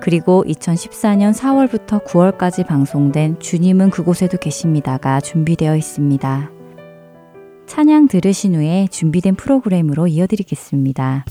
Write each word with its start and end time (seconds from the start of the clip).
그리고 0.00 0.44
2014년 0.46 1.34
4월부터 1.34 2.04
9월까지 2.04 2.66
방송된 2.66 3.40
주님은 3.40 3.90
그곳에도 3.90 4.38
계십니다가 4.38 5.20
준비되어 5.20 5.76
있습니다. 5.76 6.50
찬양 7.66 8.08
들으신 8.08 8.54
후에 8.54 8.88
준비된 8.90 9.34
프로그램으로 9.34 10.06
이어드리겠습니다. 10.06 11.24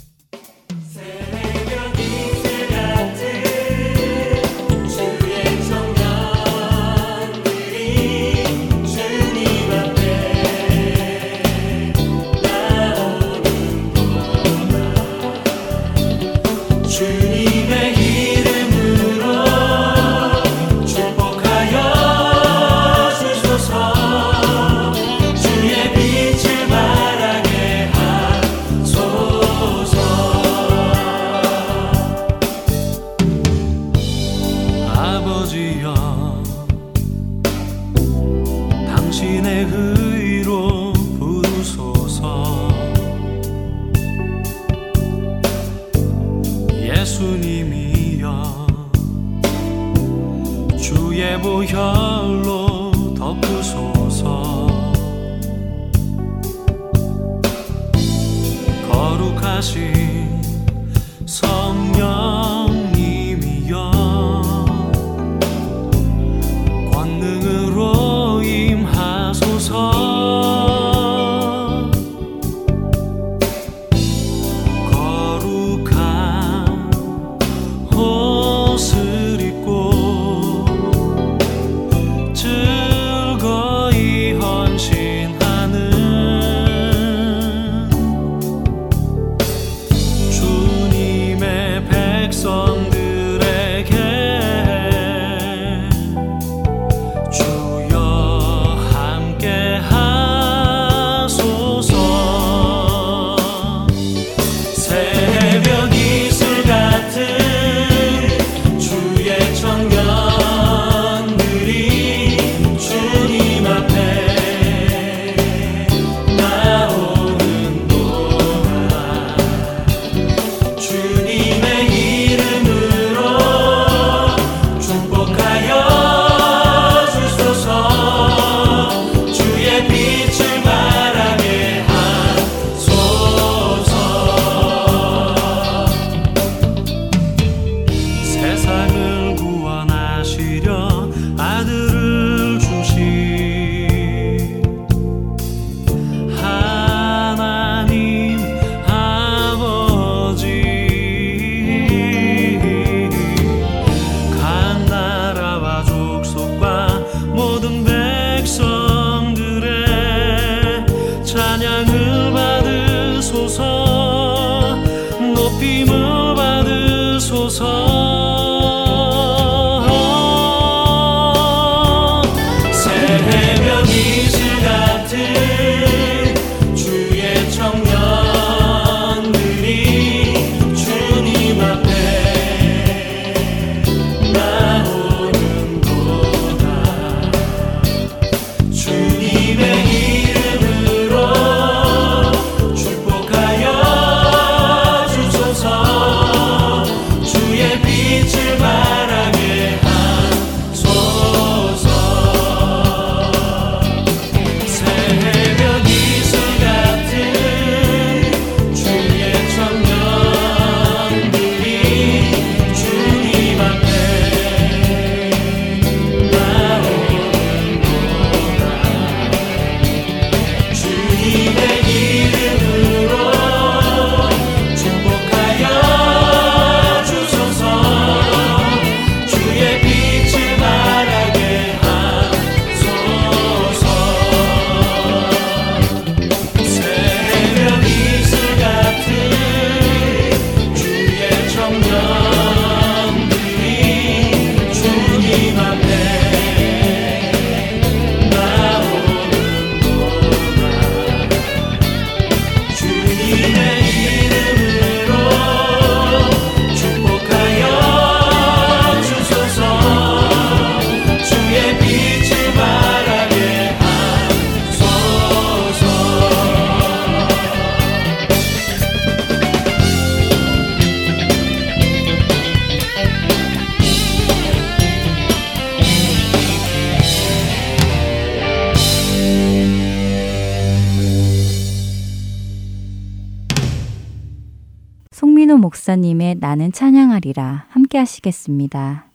찬양하리라 287.28 287.66
함께 287.70 287.98
하시겠습니다. 287.98 289.06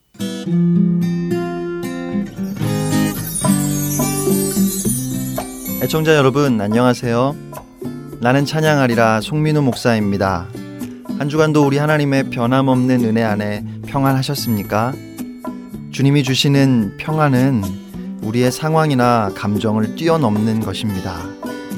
애청자 5.82 6.14
여러분 6.14 6.60
안녕하세요. 6.60 7.34
나는 8.20 8.44
찬양하리라 8.44 9.22
송민우 9.22 9.62
목사입니다. 9.62 10.48
한 11.18 11.28
주간도 11.28 11.66
우리 11.66 11.78
하나님의 11.78 12.30
변함없는 12.30 13.04
은혜 13.04 13.22
안에 13.22 13.64
평안하셨습니까? 13.86 14.92
주님이 15.90 16.22
주시는 16.22 16.96
평안은 16.98 17.62
우리의 18.22 18.52
상황이나 18.52 19.30
감정을 19.34 19.96
뛰어넘는 19.96 20.60
것입니다. 20.60 21.16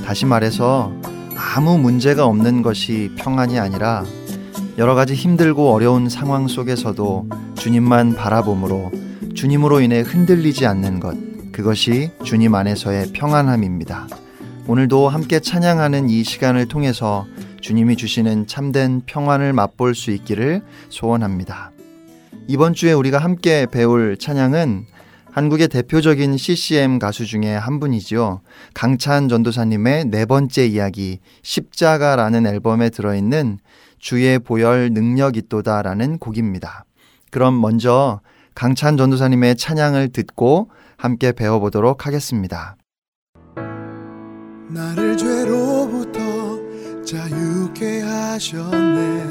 다시 0.05 0.27
말해서 0.27 0.93
아무 1.37 1.79
문제가 1.79 2.27
없는 2.27 2.63
것이 2.63 3.13
평안이 3.17 3.59
아니라 3.59 4.05
여러 4.77 4.97
가지 4.97 5.15
힘들고 5.15 5.73
어려운 5.73 6.09
상황 6.09 6.49
속에서도 6.49 7.29
주님만 7.57 8.17
바라봄으로 8.17 8.91
주님으로 9.33 9.81
인해 9.81 10.01
흔들리지 10.01 10.67
않는 10.67 10.99
것, 10.99 11.17
그것이 11.53 12.11
주님 12.25 12.57
안에서의 12.57 13.13
평안함입니다. 13.13 14.09
오늘도 14.67 15.09
함께 15.09 15.39
찬양하는 15.39 16.11
이 16.11 16.25
시간을 16.25 16.67
통해서 16.67 17.25
주님이 17.61 17.95
주시는 17.97 18.49
참된 18.49 19.03
평안을 19.07 19.53
맛볼 19.53 19.95
수 19.95 20.11
있기를 20.11 20.63
소원합니다. 20.89 21.71
이번 22.49 22.75
주에 22.75 22.93
우리가 22.93 23.19
함께 23.19 23.67
배울 23.71 24.17
찬양은 24.17 24.87
한국의 25.31 25.69
대표적인 25.69 26.37
CCM 26.37 26.99
가수 26.99 27.27
중에 27.27 27.55
한 27.55 27.81
분이지요. 27.81 28.41
강찬 28.73 29.29
전도사님의 29.29 30.07
네 30.07 30.27
번째 30.27 30.67
이야기 30.67 31.19
십자가라는 31.43 32.47
앨범에 32.47 32.91
들어있는 32.91 33.59
주의 34.05 34.39
보혈 34.39 34.93
능력 34.93 35.37
있도다라는 35.39 36.19
곡입니다. 36.19 36.85
그럼 37.31 37.59
먼저 37.59 38.21
강찬 38.55 38.99
전도사님의 38.99 39.57
찬양을 39.57 40.11
듣고 40.11 40.71
함께 40.99 41.33
배워보도록 41.33 42.07
하겠습니다. 42.07 42.77
나를 44.69 45.17
죄로부터 45.17 46.21
자유케 47.03 48.03
하셨네 48.03 49.25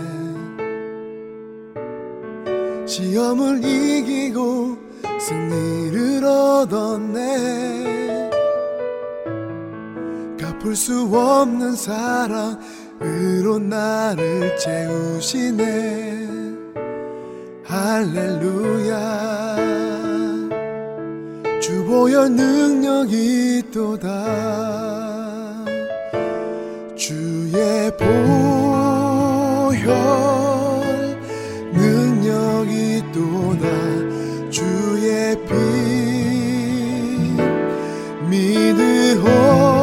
시험을 2.88 3.64
이기고 3.64 4.80
승리를 5.20 6.26
얻었네 6.26 7.84
갚을 10.40 10.76
수 10.76 11.04
없는 11.14 11.76
사랑 11.76 12.60
으로 13.04 13.60
나를 13.60 14.56
채우시네. 14.58 16.30
할렐루야. 17.66 19.04
주보여 21.62 22.30
능력이 22.30 23.60
있도다. 23.60 24.08
주의 26.96 27.92
보혈 27.98 28.14
주의 34.54 35.36
피 35.48 35.54
믿으오 38.30 39.83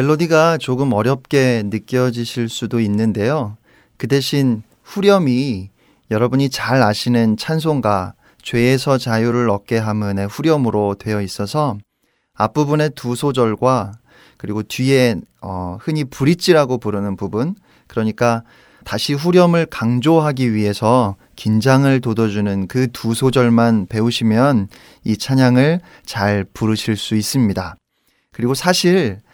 멜로디가 0.00 0.56
조금 0.56 0.94
어렵게 0.94 1.64
느껴지실 1.66 2.48
수도 2.48 2.80
있는데요. 2.80 3.58
그 3.98 4.08
대신 4.08 4.62
후렴이 4.82 5.68
여러분이 6.10 6.48
잘 6.48 6.82
아시는 6.82 7.36
찬송가 7.36 8.14
죄에서 8.42 8.96
자유를 8.96 9.50
얻게 9.50 9.76
함은의 9.76 10.28
후렴으로 10.28 10.94
되어 10.98 11.20
있어서 11.20 11.76
앞부분의 12.34 12.92
두 12.94 13.14
소절과 13.14 13.92
그리고 14.38 14.62
뒤에 14.62 15.16
어, 15.42 15.76
흔히 15.78 16.04
브릿지라고 16.04 16.78
부르는 16.78 17.16
부분 17.16 17.54
그러니까 17.86 18.42
다시 18.84 19.12
후렴을 19.12 19.66
강조하기 19.66 20.54
위해서 20.54 21.16
긴장을 21.36 22.00
돋워주는 22.00 22.68
그 22.68 22.86
두 22.88 23.12
소절만 23.12 23.86
배우시면 23.90 24.68
이 25.04 25.18
찬양을 25.18 25.80
잘 26.06 26.46
부르실 26.54 26.96
수 26.96 27.16
있습니다. 27.16 27.76
그리고 28.32 28.54
사실 28.54 29.18
어, 29.18 29.29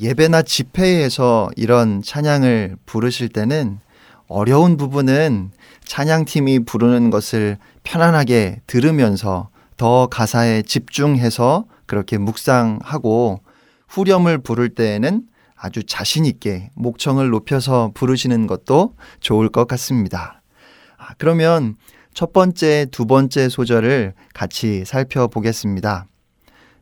예배나 0.00 0.42
집회에서 0.42 1.48
이런 1.56 2.02
찬양을 2.02 2.76
부르실 2.84 3.28
때는 3.28 3.78
어려운 4.26 4.76
부분은 4.76 5.50
찬양팀이 5.84 6.60
부르는 6.60 7.10
것을 7.10 7.56
편안하게 7.82 8.60
들으면서 8.66 9.48
더 9.76 10.06
가사에 10.06 10.62
집중해서 10.62 11.64
그렇게 11.86 12.18
묵상하고 12.18 13.40
후렴을 13.88 14.38
부를 14.38 14.68
때에는 14.68 15.22
아주 15.56 15.82
자신있게 15.82 16.70
목청을 16.74 17.30
높여서 17.30 17.92
부르시는 17.94 18.46
것도 18.46 18.94
좋을 19.20 19.48
것 19.48 19.66
같습니다. 19.66 20.42
아, 20.98 21.14
그러면 21.16 21.76
첫 22.12 22.32
번째, 22.32 22.86
두 22.90 23.06
번째 23.06 23.48
소절을 23.48 24.12
같이 24.34 24.84
살펴보겠습니다. 24.84 26.06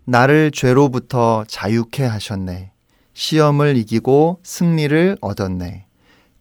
나를 0.04 0.50
죄로부터 0.50 1.44
자유케 1.46 2.04
하셨네. 2.04 2.72
시험을 3.16 3.78
이기고 3.78 4.40
승리를 4.42 5.16
얻었네. 5.22 5.86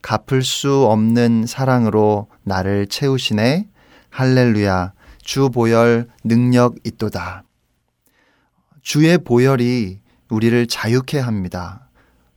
갚을 0.02 0.44
수 0.44 0.86
없는 0.88 1.46
사랑으로 1.48 2.28
나를 2.44 2.88
채우시네. 2.88 3.70
할렐루야. 4.10 4.92
주 5.22 5.50
보혈 5.50 6.10
능력 6.26 6.76
있도다. 6.84 7.44
주의 8.82 9.18
보혈이 9.18 10.00
우리를 10.30 10.68
자유케 10.68 11.18
합니다. 11.18 11.88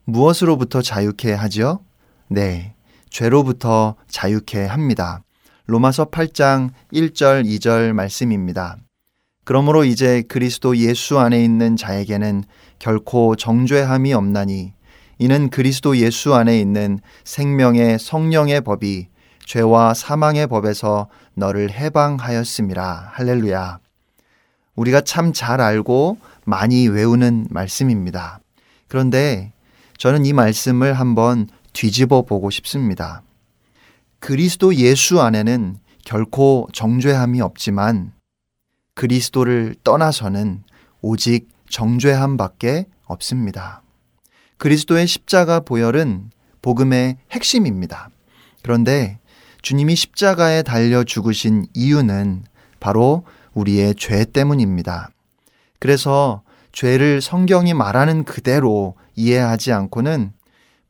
무엇으로부터 0.04 0.82
자유케 0.82 1.32
하지요? 1.32 1.80
네. 2.28 2.76
죄로부터 3.10 3.96
자유케 4.06 4.66
합니다. 4.66 5.24
로마서 5.66 6.06
8장 6.06 6.70
1절 6.92 7.44
2절 7.44 7.92
말씀입니다. 7.92 8.76
그러므로 9.44 9.84
이제 9.84 10.22
그리스도 10.28 10.76
예수 10.76 11.18
안에 11.18 11.42
있는 11.42 11.74
자에게는 11.74 12.44
결코 12.78 13.36
정죄함이 13.36 14.12
없나니 14.12 14.72
이는 15.18 15.50
그리스도 15.50 15.96
예수 15.96 16.34
안에 16.34 16.60
있는 16.60 17.00
생명의 17.24 17.98
성령의 17.98 18.60
법이 18.60 19.08
죄와 19.44 19.94
사망의 19.94 20.46
법에서 20.46 21.08
너를 21.34 21.70
해방하였음이라. 21.72 23.10
할렐루야. 23.12 23.78
우리가 24.76 25.00
참 25.00 25.32
잘 25.32 25.60
알고 25.60 26.18
많이 26.44 26.86
외우는 26.88 27.48
말씀입니다. 27.50 28.40
그런데 28.86 29.52
저는 29.96 30.24
이 30.24 30.32
말씀을 30.32 30.94
한번 30.94 31.48
뒤집어 31.72 32.22
보고 32.22 32.50
싶습니다. 32.50 33.22
그리스도 34.20 34.74
예수 34.74 35.20
안에는 35.20 35.76
결코 36.04 36.68
정죄함이 36.72 37.40
없지만 37.40 38.12
그리스도를 38.94 39.74
떠나서는 39.84 40.62
오직 41.02 41.48
정죄함밖에 41.70 42.86
없습니다. 43.04 43.82
그리스도의 44.58 45.06
십자가 45.06 45.60
보혈은 45.60 46.30
복음의 46.62 47.18
핵심입니다. 47.30 48.10
그런데 48.62 49.18
주님이 49.62 49.96
십자가에 49.96 50.62
달려 50.62 51.04
죽으신 51.04 51.66
이유는 51.74 52.44
바로 52.80 53.24
우리의 53.54 53.94
죄 53.96 54.24
때문입니다. 54.24 55.10
그래서 55.78 56.42
죄를 56.72 57.20
성경이 57.20 57.74
말하는 57.74 58.24
그대로 58.24 58.94
이해하지 59.14 59.72
않고는 59.72 60.32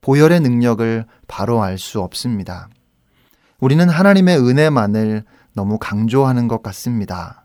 보혈의 0.00 0.40
능력을 0.40 1.04
바로 1.26 1.62
알 1.62 1.78
수 1.78 2.00
없습니다. 2.00 2.68
우리는 3.60 3.88
하나님의 3.88 4.38
은혜만을 4.38 5.24
너무 5.54 5.78
강조하는 5.78 6.46
것 6.46 6.62
같습니다. 6.62 7.44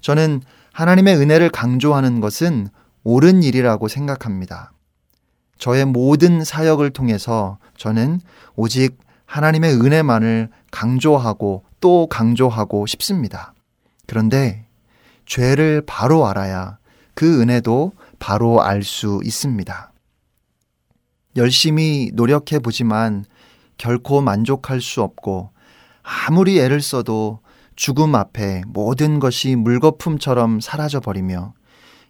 저는 0.00 0.42
하나님의 0.74 1.16
은혜를 1.16 1.50
강조하는 1.50 2.20
것은 2.20 2.68
옳은 3.04 3.44
일이라고 3.44 3.86
생각합니다. 3.86 4.72
저의 5.56 5.84
모든 5.84 6.42
사역을 6.42 6.90
통해서 6.90 7.58
저는 7.76 8.20
오직 8.56 8.98
하나님의 9.24 9.74
은혜만을 9.74 10.48
강조하고 10.72 11.62
또 11.80 12.08
강조하고 12.08 12.86
싶습니다. 12.86 13.54
그런데 14.08 14.66
죄를 15.26 15.84
바로 15.86 16.26
알아야 16.26 16.78
그 17.14 17.40
은혜도 17.40 17.92
바로 18.18 18.60
알 18.60 18.82
수 18.82 19.20
있습니다. 19.22 19.92
열심히 21.36 22.10
노력해 22.14 22.58
보지만 22.58 23.24
결코 23.78 24.20
만족할 24.20 24.80
수 24.80 25.02
없고 25.02 25.50
아무리 26.02 26.58
애를 26.58 26.80
써도 26.80 27.43
죽음 27.76 28.14
앞에 28.14 28.62
모든 28.66 29.18
것이 29.18 29.56
물거품처럼 29.56 30.60
사라져 30.60 31.00
버리며 31.00 31.54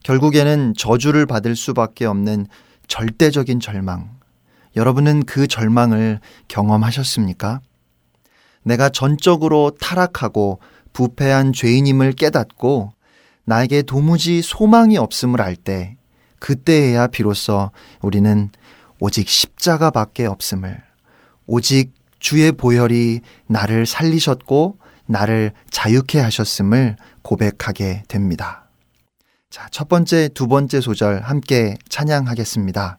결국에는 0.02 0.74
저주를 0.76 1.26
받을 1.26 1.56
수밖에 1.56 2.04
없는 2.04 2.46
절대적인 2.88 3.60
절망. 3.60 4.10
여러분은 4.76 5.24
그 5.24 5.46
절망을 5.46 6.20
경험하셨습니까? 6.48 7.60
내가 8.62 8.88
전적으로 8.88 9.72
타락하고 9.80 10.60
부패한 10.92 11.52
죄인임을 11.52 12.12
깨닫고 12.12 12.92
나에게 13.44 13.82
도무지 13.82 14.42
소망이 14.42 14.96
없음을 14.98 15.40
알 15.40 15.56
때, 15.56 15.96
그때에야 16.38 17.06
비로소 17.06 17.70
우리는 18.00 18.50
오직 19.00 19.28
십자가밖에 19.28 20.26
없음을, 20.26 20.82
오직 21.46 21.92
주의 22.18 22.52
보혈이 22.52 23.20
나를 23.46 23.86
살리셨고 23.86 24.78
나를 25.06 25.52
자유케 25.70 26.20
하셨음을 26.20 26.96
고백하게 27.22 28.04
됩니다. 28.08 28.68
자, 29.50 29.68
첫 29.70 29.88
번째, 29.88 30.28
두 30.34 30.48
번째 30.48 30.80
소절 30.80 31.22
함께 31.22 31.76
찬양하겠습니다. 31.88 32.98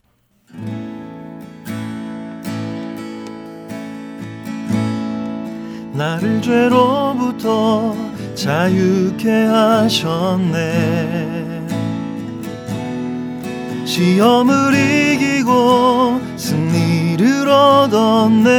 나를 5.94 6.42
죄로부터 6.42 7.96
자유케 8.36 9.46
하셨네 9.46 10.66
시험을 13.86 14.74
이기고 14.76 16.20
승리를 16.38 17.48
얻었네 17.50 18.56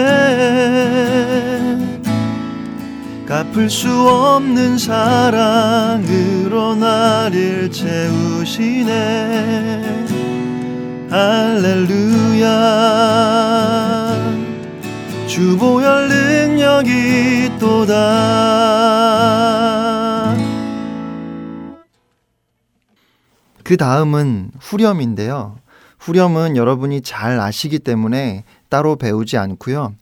갚을 3.27 3.69
수 3.69 4.09
없는 4.09 4.79
사랑으로 4.79 6.75
나를 6.77 7.71
채우시네 7.71 8.97
할렐루야 11.11 12.47
주보혈 15.27 16.09
능력이 16.09 17.59
또다. 17.59 17.97
그 23.63 23.77
다음은 23.77 24.53
후렴인데요. 24.61 25.59
후렴은 25.99 26.57
여러분이 26.57 27.03
잘 27.03 27.39
아시기 27.41 27.81
때문에 27.81 28.45
따로 28.69 28.97
배우지 28.97 29.37
않고요. 29.37 29.95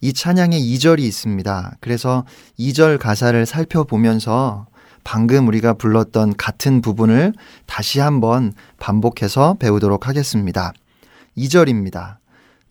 이 0.00 0.12
찬양에 0.12 0.58
2절이 0.58 1.00
있습니다. 1.00 1.76
그래서 1.80 2.24
2절 2.58 2.98
가사를 2.98 3.44
살펴보면서 3.46 4.66
방금 5.02 5.48
우리가 5.48 5.74
불렀던 5.74 6.36
같은 6.36 6.82
부분을 6.82 7.32
다시 7.66 7.98
한번 7.98 8.52
반복해서 8.78 9.54
배우도록 9.54 10.06
하겠습니다. 10.06 10.72
2절입니다. 11.36 12.18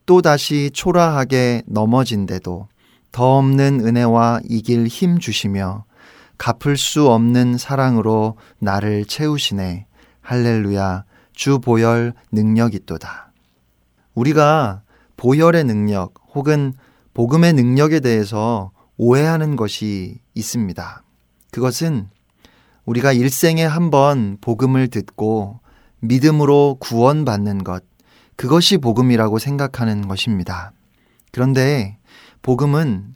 또다시 0.05 0.71
초라하게 0.73 1.63
넘어진데도 1.65 2.67
더 3.11 3.37
없는 3.37 3.81
은혜와 3.85 4.41
이길 4.47 4.87
힘 4.87 5.19
주시며 5.19 5.85
갚을 6.37 6.77
수 6.77 7.09
없는 7.09 7.57
사랑으로 7.57 8.37
나를 8.59 9.05
채우시네. 9.05 9.85
할렐루야. 10.21 11.03
주 11.33 11.59
보혈 11.59 12.13
능력 12.31 12.73
있도다. 12.73 13.31
우리가 14.13 14.81
보혈의 15.17 15.63
능력 15.65 16.13
혹은 16.33 16.73
복음의 17.17 17.53
능력에 17.53 17.99
대해서 17.99 18.69
오해하는 18.95 19.55
것이 19.55 20.19
있습니다. 20.35 21.03
그것은 21.49 22.09
우리가 22.85 23.11
일생에 23.11 23.65
한 23.65 23.89
번 23.89 24.37
복음을 24.39 24.87
듣고 24.87 25.59
믿음으로 25.99 26.77
구원받는 26.79 27.63
것, 27.63 27.83
그것이 28.35 28.77
복음이라고 28.77 29.39
생각하는 29.39 30.07
것입니다. 30.07 30.73
그런데 31.31 31.97
복음은 32.43 33.15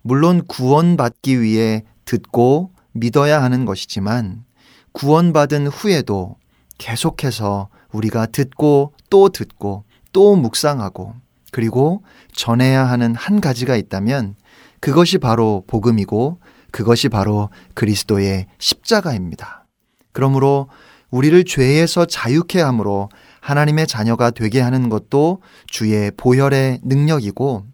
물론 0.00 0.46
구원받기 0.46 1.42
위해 1.42 1.84
듣고 2.06 2.70
믿어야 2.92 3.42
하는 3.42 3.66
것이지만 3.66 4.46
구원받은 4.92 5.66
후에도 5.66 6.36
계속해서 6.78 7.68
우리가 7.92 8.24
듣고 8.24 8.94
또 9.10 9.28
듣고 9.28 9.84
또 10.14 10.36
묵상하고 10.36 11.16
그리고 11.52 12.02
전해야 12.32 12.84
하는 12.84 13.14
한 13.14 13.40
가지가 13.40 13.76
있다면 13.76 14.34
그것이 14.80 15.18
바로 15.18 15.62
복음이고 15.68 16.40
그것이 16.72 17.08
바로 17.08 17.50
그리스도의 17.74 18.46
십자가입니다. 18.58 19.66
그러므로 20.12 20.68
우리를 21.10 21.44
죄에서 21.44 22.06
자유케 22.06 22.60
함으로 22.60 23.10
하나님의 23.40 23.86
자녀가 23.86 24.30
되게 24.30 24.60
하는 24.60 24.88
것도 24.88 25.42
주의 25.66 26.10
보혈의 26.16 26.80
능력이고 26.82 27.66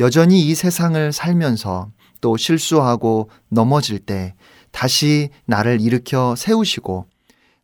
여전히 0.00 0.40
이 0.40 0.54
세상을 0.56 1.12
살면서 1.12 1.90
또 2.20 2.36
실수하고 2.36 3.30
넘어질 3.48 4.00
때 4.00 4.34
다시 4.72 5.28
나를 5.46 5.80
일으켜 5.80 6.34
세우시고 6.36 7.06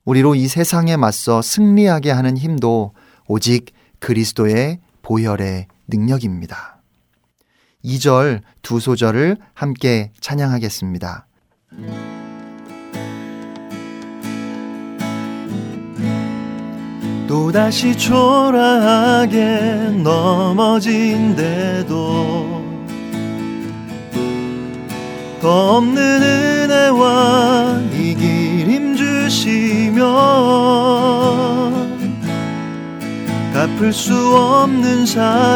우리로 0.05 0.37
이 0.37 0.47
세상에 0.47 0.97
맞서 0.97 1.43
승리하게 1.43 2.13
하는 2.13 2.37
힘도 2.37 2.95
오직 3.27 3.73
그리스도의 3.99 4.79
보혈의 5.11 5.67
능력입니다. 5.89 6.81
2절 7.85 8.43
두 8.63 8.79
소절을 8.79 9.39
함께 9.55 10.13
찬양하겠습니다. 10.21 11.27
또다시 17.27 17.99
초라하게 17.99 19.35
넘어진데도 20.05 21.91
더 25.41 25.77
없는 25.79 26.23
은혜와 26.23 27.81
이길 27.93 28.71
힘 28.71 28.95
주시며 28.95 30.05
갚을 33.61 33.93
수 33.93 34.15
없는 34.35 35.05
사랑으로 35.05 35.51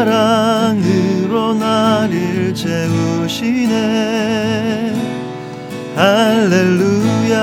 나를 1.55 2.53
채우시네 2.53 3.73
할렐루야 5.95 7.39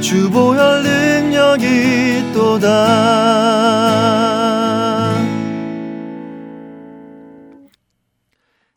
주보혈 0.00 0.82
능력이 0.82 2.32
또다. 2.34 2.68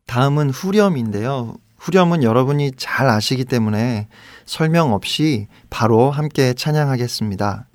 다음은 0.05 0.51
후렴인데요. 0.51 1.55
후렴은 1.79 2.21
여러분이 2.21 2.73
잘 2.77 3.09
아시기 3.09 3.45
때문에 3.45 4.09
설명 4.45 4.93
없이 4.93 5.47
바로 5.71 6.11
함께 6.11 6.53
찬양하겠습니다. 6.53 7.70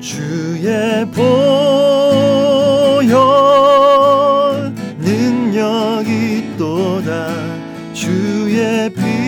주의 0.00 1.04
보혈 1.10 1.20
능력이 4.98 6.56
또다. 6.56 7.28
주의 7.92 8.88
피 8.94 9.19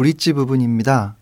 브릿지 0.00 0.32
부분입니다. 0.32 1.18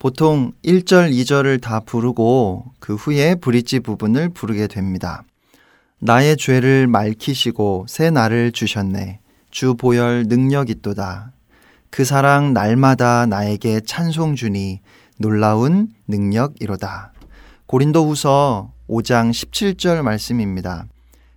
보통 0.00 0.50
1절, 0.64 1.12
2절을 1.12 1.60
다 1.60 1.78
부르고 1.78 2.64
그 2.80 2.96
후에 2.96 3.36
브릿지 3.36 3.78
부분을 3.78 4.30
부르게 4.30 4.66
됩니다. 4.66 5.22
나의 6.00 6.36
죄를 6.36 6.88
맑히시고 6.88 7.86
새 7.88 8.10
날을 8.10 8.50
주셨네. 8.50 9.20
주 9.52 9.76
보혈 9.76 10.24
능력 10.26 10.70
있도다. 10.70 11.30
그 11.90 12.04
사랑 12.04 12.52
날마다 12.52 13.26
나에게 13.26 13.82
찬송 13.86 14.34
주니 14.34 14.80
놀라운 15.16 15.90
능력 16.08 16.54
이로다. 16.58 17.12
고린도 17.66 18.08
후서 18.08 18.72
5장 18.88 19.30
17절 19.30 20.02
말씀입니다. 20.02 20.86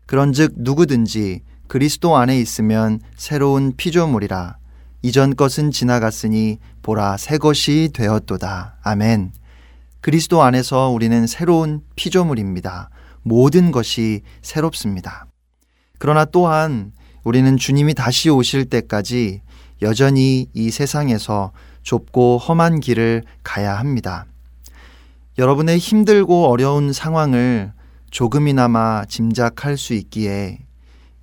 그런즉 0.08 0.53
누구든지 0.56 1.42
그리스도 1.68 2.18
안에 2.18 2.39
있으면 2.39 3.00
새로운 3.15 3.74
피조물이라 3.77 4.62
이전 5.05 5.36
것은 5.36 5.72
지나갔으니 5.72 6.60
보라 6.81 7.17
새 7.17 7.38
것이 7.38 7.89
되었도다. 7.93 8.77
아멘. 8.81 9.33
그리스도 10.00 10.41
안에서 10.41 10.88
우리는 10.88 11.27
새로운 11.27 11.81
피조물입니다. 11.95 12.89
모든 13.22 13.72
것이 13.72 14.22
새롭습니다. 14.41 15.25
그러나 16.00 16.24
또한 16.24 16.93
우리는 17.25 17.57
주님이 17.57 17.93
다시 17.93 18.29
오실 18.29 18.65
때까지 18.65 19.41
여전히 19.81 20.48
이 20.53 20.72
세상에서 20.72 21.51
좁고 21.83 22.38
험한 22.38 22.79
길을 22.79 23.24
가야 23.43 23.77
합니다. 23.77 24.25
여러분의 25.38 25.79
힘들고 25.79 26.48
어려운 26.48 26.93
상황을 26.93 27.74
조금이나마 28.10 29.03
짐작할 29.03 29.77
수 29.77 29.93
있기에 29.95 30.60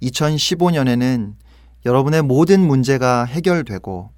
2015년에는 0.03 1.40
여러분의 1.87 2.23
모든 2.23 2.61
문제가 2.61 3.25
해결되고 3.25 4.11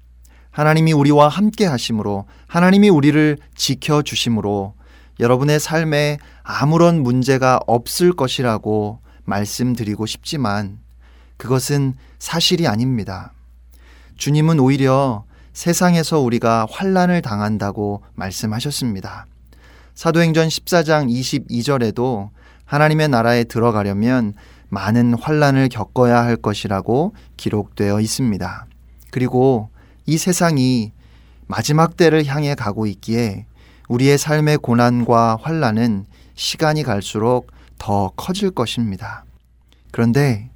하나님이 0.51 0.93
우리와 0.93 1.29
함께 1.29 1.65
하심으로 1.65 2.25
하나님이 2.47 2.89
우리를 2.89 3.37
지켜 3.55 4.01
주심으로 4.01 4.75
여러분의 5.19 5.59
삶에 5.59 6.19
아무런 6.43 7.01
문제가 7.01 7.59
없을 7.65 8.13
것이라고 8.13 8.99
말씀드리고 9.25 10.05
싶지만 10.05 10.79
그것은 11.37 11.95
사실이 12.19 12.67
아닙니다. 12.67 13.33
주님은 14.17 14.59
오히려 14.59 15.25
세상에서 15.53 16.19
우리가 16.19 16.67
환란을 16.69 17.21
당한다고 17.21 18.03
말씀하셨습니다. 18.15 19.27
사도행전 19.95 20.47
14장 20.47 21.09
22절에도 21.09 22.29
하나님의 22.65 23.07
나라에 23.09 23.43
들어가려면 23.43 24.33
많은 24.73 25.13
환란을 25.13 25.69
겪어야 25.69 26.23
할 26.23 26.35
것이라고 26.35 27.13
기록되어 27.37 28.01
있습니다. 28.01 28.65
그리고 29.11 29.69
이 30.05 30.17
세상이 30.17 30.91
마지막 31.47 31.95
때를 31.95 32.25
향해 32.25 32.55
가고 32.55 32.87
있기에 32.87 33.45
우리의 33.87 34.17
삶의 34.17 34.57
고난과 34.57 35.37
환란은 35.41 36.05
시간이 36.35 36.83
갈수록 36.83 37.51
더 37.77 38.11
커질 38.15 38.49
것입니다. 38.49 39.25
그런데 39.91 40.49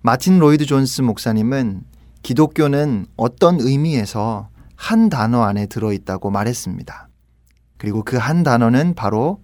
마틴 0.00 0.38
로이드 0.38 0.64
존스 0.64 1.02
목사님은 1.02 1.82
기독교는 2.22 3.06
어떤 3.16 3.60
의미에서 3.60 4.48
한 4.76 5.08
단어 5.10 5.42
안에 5.42 5.66
들어있다고 5.66 6.30
말했습니다. 6.30 7.08
그리고 7.76 8.02
그 8.02 8.16
한 8.16 8.42
단어는 8.42 8.94
바로 8.94 9.42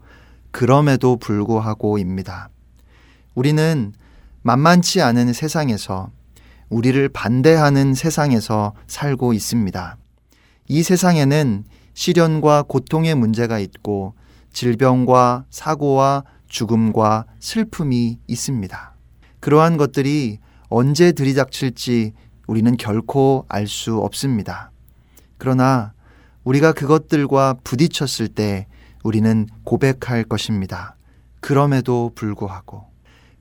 그럼에도 0.51 1.17
불구하고입니다. 1.17 2.49
우리는 3.35 3.93
만만치 4.47 5.01
않은 5.01 5.33
세상에서 5.33 6.11
우리를 6.69 7.09
반대하는 7.09 7.95
세상에서 7.95 8.75
살고 8.87 9.33
있습니다. 9.33 9.97
이 10.69 10.83
세상에는 10.83 11.65
시련과 11.95 12.65
고통의 12.65 13.15
문제가 13.15 13.59
있고 13.59 14.13
질병과 14.53 15.47
사고와 15.49 16.25
죽음과 16.47 17.25
슬픔이 17.41 18.19
있습니다. 18.27 18.95
그러한 19.41 19.79
것들이 19.79 20.41
언제 20.69 21.13
들이닥칠지 21.13 22.13
우리는 22.47 22.77
결코 22.77 23.47
알 23.49 23.67
수 23.67 23.97
없습니다. 23.97 24.71
그러나 25.39 25.95
우리가 26.45 26.73
그것들과 26.73 27.57
부딪혔을 27.65 28.29
때 28.29 28.67
우리는 29.03 29.47
고백할 29.65 30.25
것입니다. 30.25 30.97
그럼에도 31.41 32.13
불구하고, 32.15 32.94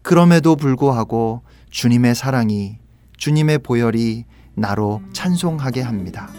그럼에도 0.04 0.58
불구하고 0.58 1.42
주님의 1.72 2.14
사랑이, 2.14 2.78
주님의 3.18 3.60
보혈이 3.60 4.26
나로 4.54 5.02
찬송하게 5.14 5.82
합니다. 5.82 6.30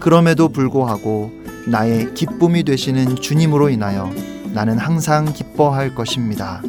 그럼에도 0.00 0.48
불구하고 0.48 1.30
나의 1.68 2.12
기쁨이 2.14 2.64
되시는 2.64 3.14
주님으로 3.16 3.70
인하여 3.70 4.12
나는 4.52 4.78
항상 4.78 5.32
기뻐할 5.32 5.94
것입니다. 5.94 6.60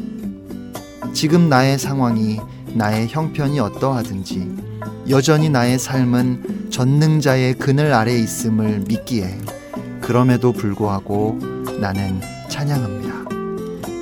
지금 1.13 1.49
나의 1.49 1.79
상황이 1.79 2.39
나의 2.75 3.07
형편이 3.07 3.59
어떠하든지 3.59 5.09
여전히 5.09 5.49
나의 5.49 5.79
삶은 5.79 6.69
전능자의 6.69 7.55
그늘 7.55 7.91
아래 7.91 8.13
있음을 8.13 8.83
믿기에 8.87 9.35
그럼에도 10.01 10.51
불구하고 10.51 11.39
나는 11.81 12.21
찬양합니다. 12.49 13.28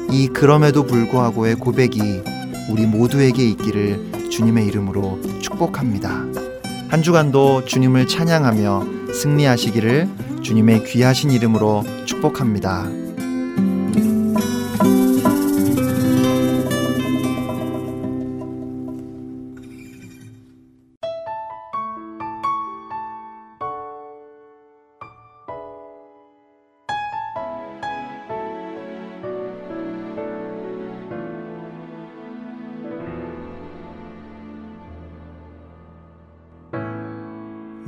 이 0.09 0.27
그럼에도 0.27 0.85
불구하고의 0.85 1.55
고백이 1.55 2.21
우리 2.69 2.85
모두에게 2.85 3.47
있기를 3.49 4.29
주님의 4.29 4.65
이름으로 4.67 5.19
축복합니다. 5.41 6.25
한 6.89 7.01
주간도 7.03 7.65
주님을 7.65 8.07
찬양하며 8.07 9.13
승리하시기를 9.13 10.07
주님의 10.41 10.85
귀하신 10.85 11.31
이름으로 11.31 11.83
축복합니다. 12.05 13.06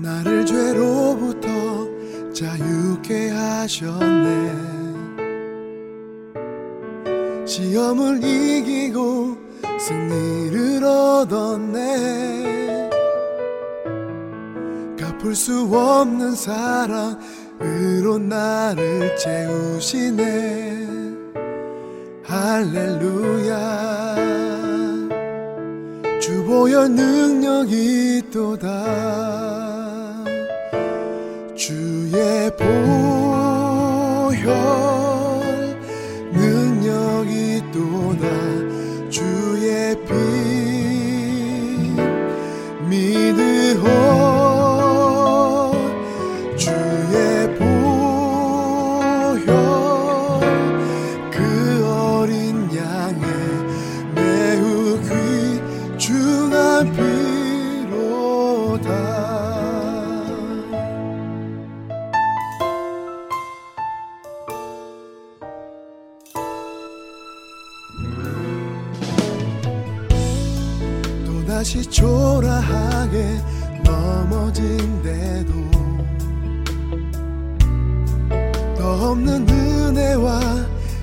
나를 0.01 0.45
죄로부터 0.45 1.49
자유케 2.33 3.31
하셨네. 3.31 4.69
시험을 7.45 8.23
이기고 8.23 9.35
승리를 9.79 10.83
얻었네. 10.83 12.89
갚을 14.97 15.35
수 15.35 15.69
없는 15.73 16.35
사랑으로 16.35 18.19
나를 18.19 19.17
채우시네. 19.17 20.87
할렐루야. 22.23 24.15
주보혈 26.21 26.91
능력이 26.91 28.21
또다 28.31 29.58
보혈 32.55 34.39
능력이 36.31 37.63
또다 37.71 38.27
주의 39.09 39.95
피. 40.05 40.13
믿으오 42.87 44.38
넘어진대도 74.49 75.53
더 78.77 79.11
없는 79.11 79.47
은혜와 79.47 80.39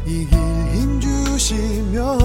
이길 0.05 0.37
힘 0.75 1.01
주시며 1.01 2.19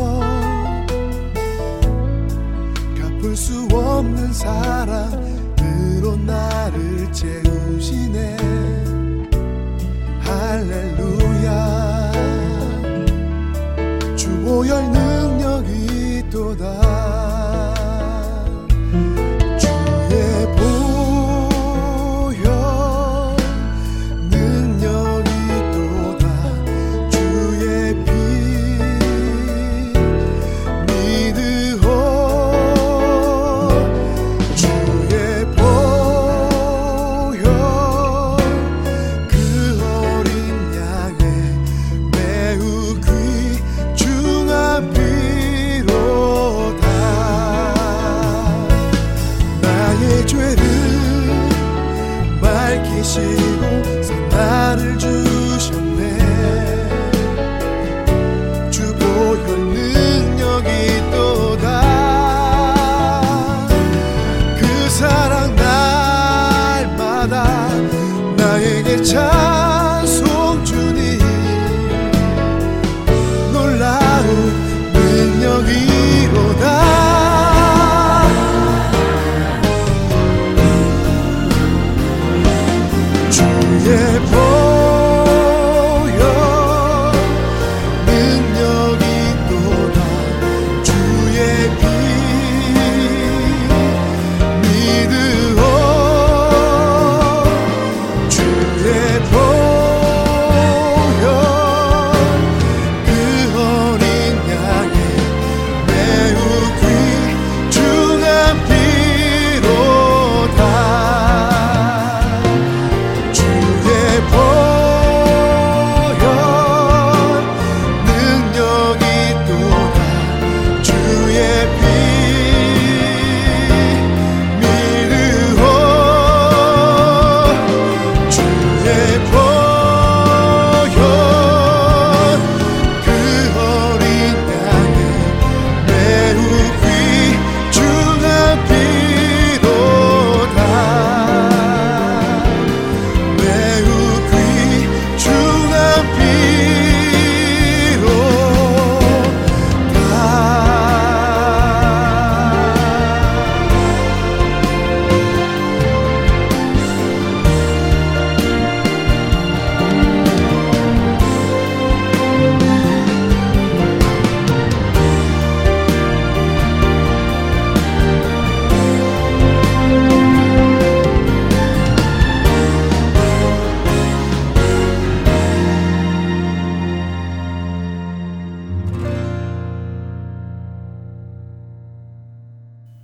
갚을 2.98 3.36
수 3.36 3.68
없는 3.72 4.34
사랑 4.34 4.91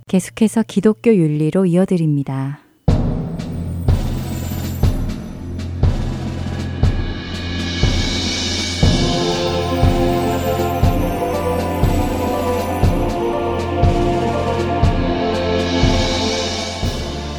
계속해서 0.08 0.62
기독교 0.66 1.14
윤리로 1.14 1.66
이어드립니다. 1.66 2.60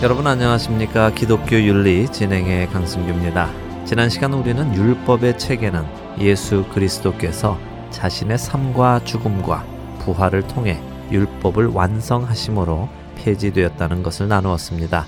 여러분 0.03 0.27
안녕하십니까? 0.27 1.11
기독교 1.15 1.55
윤리 1.55 2.07
진행의 2.07 2.67
강승규입니다. 2.67 3.49
지난 3.85 4.09
시간 4.09 4.33
우리는 4.33 4.75
율법의 4.75 5.39
체계는 5.39 5.83
예수 6.19 6.63
그리스도께서 6.69 7.59
자신의 7.89 8.37
삶과 8.37 9.03
죽음과 9.05 9.65
부활을 9.99 10.47
통해 10.47 10.79
율법을 11.11 11.67
완성하심으로 11.67 12.89
폐지되었다는 13.15 14.03
것을 14.03 14.27
나누었습니다. 14.27 15.05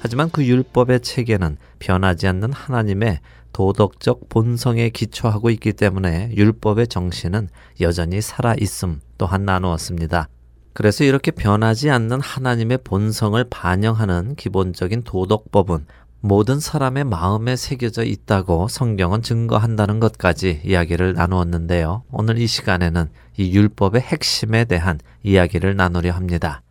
하지만 0.00 0.30
그 0.30 0.44
율법의 0.44 1.00
체계는 1.00 1.56
변하지 1.78 2.26
않는 2.26 2.52
하나님의 2.52 3.20
도덕적 3.52 4.28
본성에 4.28 4.88
기초하고 4.88 5.50
있기 5.50 5.74
때문에 5.74 6.32
율법의 6.34 6.88
정신은 6.88 7.48
여전히 7.80 8.20
살아 8.20 8.54
있음 8.58 9.00
또한 9.18 9.44
나누었습니다. 9.44 10.28
그래서 10.72 11.04
이렇게 11.04 11.30
변하지 11.30 11.90
않는 11.90 12.20
하나님의 12.20 12.78
본성을 12.82 13.44
반영하는 13.50 14.34
기본적인 14.36 15.02
도덕법은 15.02 15.86
모든 16.20 16.60
사람의 16.60 17.04
마음에 17.04 17.56
새겨져 17.56 18.04
있다고 18.04 18.68
성경은 18.68 19.22
증거한다는 19.22 20.00
것까지 20.00 20.62
이야기를 20.64 21.14
나누었는데요. 21.14 22.04
오늘 22.10 22.38
이 22.38 22.46
시간에는 22.46 23.10
이 23.36 23.56
율법의 23.56 24.00
핵심에 24.00 24.64
대한 24.64 24.98
이야기를 25.22 25.76
나누려 25.76 26.12
합니다. 26.12 26.62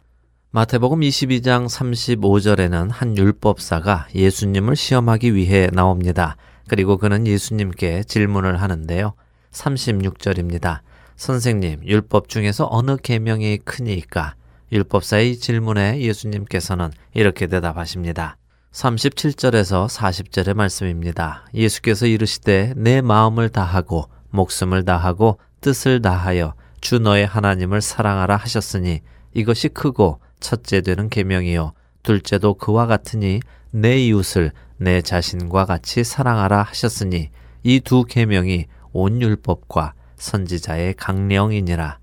마태복음 0.52 1.00
22장 1.00 1.68
35절에는 1.68 2.90
한 2.92 3.18
율법사가 3.18 4.10
예수님을 4.14 4.76
시험하기 4.76 5.34
위해 5.34 5.70
나옵니다. 5.72 6.36
그리고 6.68 6.98
그는 6.98 7.26
예수님께 7.26 8.04
질문을 8.04 8.62
하는데요. 8.62 9.14
36절입니다. 9.52 10.80
선생님, 11.16 11.86
율법 11.86 12.30
중에서 12.30 12.68
어느 12.70 12.98
계명이 12.98 13.60
크니까? 13.60 14.36
율법사의 14.72 15.38
질문에 15.38 16.02
예수님께서는 16.02 16.92
이렇게 17.14 17.48
대답하십니다. 17.48 18.38
37절에서 18.72 19.88
40절의 19.88 20.54
말씀입니다. 20.54 21.46
예수께서 21.54 22.06
이르시되 22.06 22.74
내 22.78 23.02
마음을 23.02 23.50
다하고 23.50 24.06
목숨을 24.30 24.86
다하고 24.86 25.40
뜻을 25.62 26.02
다하여 26.02 26.56
주 26.82 27.00
너의 27.00 27.26
하나님을 27.26 27.82
사랑하라 27.82 28.36
하셨으니 28.36 29.02
이것이 29.34 29.70
크고 29.70 30.20
첫째 30.40 30.82
되는 30.82 31.10
계명이요 31.10 31.74
둘째도 32.04 32.56
그와 32.56 32.88
같으니 32.88 33.40
내 33.70 34.00
이웃을 34.00 34.52
내 34.78 35.02
자신과 35.02 35.66
같이 35.66 36.04
사랑하라 36.04 36.64
하셨으니 36.64 37.30
이 37.64 37.80
두 37.80 38.04
계명이 38.04 38.66
온 38.92 39.22
율법과 39.22 39.94
선지자의 40.18 40.96
강령이니라. 40.96 42.00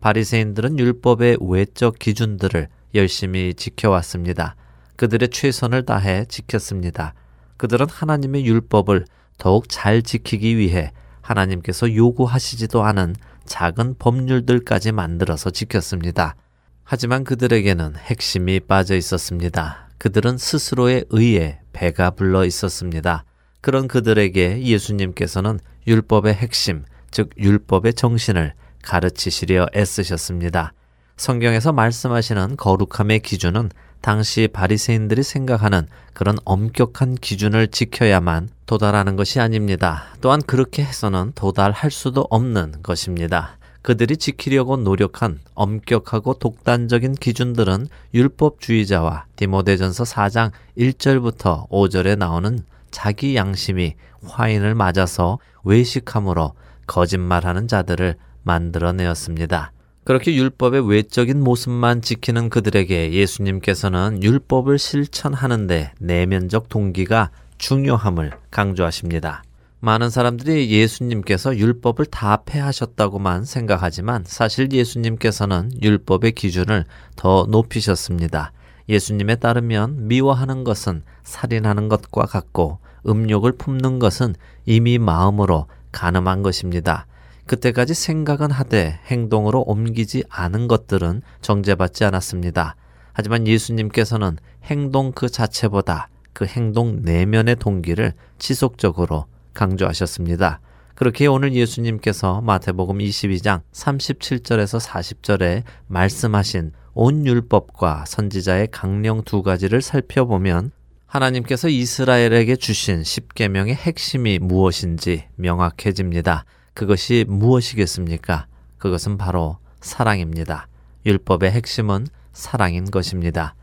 바리새인들은 0.00 0.78
율법의 0.78 1.38
외적 1.40 1.98
기준들을 1.98 2.68
열심히 2.94 3.54
지켜왔습니다. 3.54 4.56
그들의 4.96 5.28
최선을 5.28 5.84
다해 5.86 6.24
지켰습니다. 6.26 7.14
그들은 7.56 7.86
하나님의 7.88 8.44
율법을 8.46 9.04
더욱 9.38 9.68
잘 9.68 10.02
지키기 10.02 10.56
위해 10.56 10.90
하나님께서 11.22 11.94
요구하시지도 11.94 12.82
않은 12.84 13.14
작은 13.46 13.96
법률들까지 13.98 14.92
만들어서 14.92 15.50
지켰습니다. 15.50 16.36
하지만 16.84 17.24
그들에게는 17.24 17.96
핵심이 17.96 18.60
빠져 18.60 18.96
있었습니다. 18.96 19.88
그들은 19.98 20.38
스스로의 20.38 21.04
의에 21.10 21.60
배가 21.72 22.10
불러 22.10 22.44
있었습니다. 22.44 23.24
그런 23.60 23.88
그들에게 23.88 24.62
예수님께서는 24.62 25.60
율법의 25.86 26.34
핵심, 26.34 26.84
즉 27.10 27.30
율법의 27.38 27.94
정신을 27.94 28.54
가르치시려 28.82 29.66
애쓰셨습니다. 29.76 30.72
성경에서 31.16 31.72
말씀하시는 31.72 32.56
거룩함의 32.56 33.20
기준은 33.20 33.70
당시 34.00 34.48
바리새인들이 34.52 35.22
생각하는 35.22 35.86
그런 36.14 36.36
엄격한 36.44 37.16
기준을 37.16 37.68
지켜야만 37.68 38.48
도달하는 38.66 39.16
것이 39.16 39.40
아닙니다. 39.40 40.04
또한 40.20 40.40
그렇게 40.42 40.82
해서는 40.82 41.32
도달할 41.34 41.90
수도 41.90 42.26
없는 42.30 42.82
것입니다. 42.82 43.58
그들이 43.82 44.16
지키려고 44.16 44.76
노력한 44.76 45.40
엄격하고 45.54 46.34
독단적인 46.34 47.14
기준들은 47.14 47.88
율법주의자와 48.12 49.24
디모데전서 49.36 50.04
4장 50.04 50.50
1절부터 50.76 51.68
5절에 51.70 52.18
나오는 52.18 52.62
자기 52.90 53.36
양심이 53.36 53.94
화인을 54.26 54.74
맞아서 54.74 55.38
외식함으로 55.64 56.52
거짓말하는 56.86 57.68
자들을 57.68 58.16
만들어내었습니다. 58.42 59.72
그렇게 60.10 60.34
율법의 60.34 60.88
외적인 60.88 61.40
모습만 61.40 62.02
지키는 62.02 62.48
그들에게 62.48 63.12
예수님께서는 63.12 64.24
율법을 64.24 64.76
실천하는데 64.76 65.92
내면적 66.00 66.68
동기가 66.68 67.30
중요함을 67.58 68.32
강조하십니다. 68.50 69.44
많은 69.78 70.10
사람들이 70.10 70.68
예수님께서 70.68 71.56
율법을 71.56 72.06
다 72.06 72.42
폐하셨다고만 72.44 73.44
생각하지만 73.44 74.24
사실 74.26 74.72
예수님께서는 74.72 75.70
율법의 75.80 76.32
기준을 76.32 76.86
더 77.14 77.46
높이셨습니다. 77.48 78.50
예수님에 78.88 79.36
따르면 79.36 80.08
미워하는 80.08 80.64
것은 80.64 81.04
살인하는 81.22 81.88
것과 81.88 82.26
같고 82.26 82.80
음욕을 83.06 83.52
품는 83.52 84.00
것은 84.00 84.34
이미 84.66 84.98
마음으로 84.98 85.68
가늠한 85.92 86.42
것입니다. 86.42 87.06
그때까지 87.50 87.94
생각은 87.94 88.52
하되 88.52 89.00
행동으로 89.06 89.62
옮기지 89.62 90.22
않은 90.28 90.68
것들은 90.68 91.20
정죄받지 91.40 92.04
않았습니다. 92.04 92.76
하지만 93.12 93.48
예수님께서는 93.48 94.36
행동 94.66 95.10
그 95.10 95.28
자체보다 95.28 96.10
그 96.32 96.46
행동 96.46 97.02
내면의 97.02 97.56
동기를 97.56 98.12
지속적으로 98.38 99.26
강조하셨습니다. 99.52 100.60
그렇게 100.94 101.26
오늘 101.26 101.52
예수님께서 101.52 102.40
마태복음 102.40 102.98
22장 102.98 103.62
37절에서 103.72 104.80
40절에 104.80 105.64
말씀하신 105.88 106.70
온 106.94 107.26
율법과 107.26 108.04
선지자의 108.06 108.68
강령 108.70 109.24
두 109.24 109.42
가지를 109.42 109.82
살펴보면 109.82 110.70
하나님께서 111.04 111.68
이스라엘에게 111.68 112.54
주신 112.54 113.02
십계명의 113.02 113.74
핵심이 113.74 114.38
무엇인지 114.38 115.24
명확해집니다. 115.34 116.44
그것이 116.80 117.26
무엇이겠습니까? 117.28 118.46
그것은 118.78 119.18
바로 119.18 119.58
사랑입니다. 119.82 120.66
율법의 121.04 121.50
핵심은 121.50 122.06
사랑인 122.32 122.90
것입니다. 122.90 123.54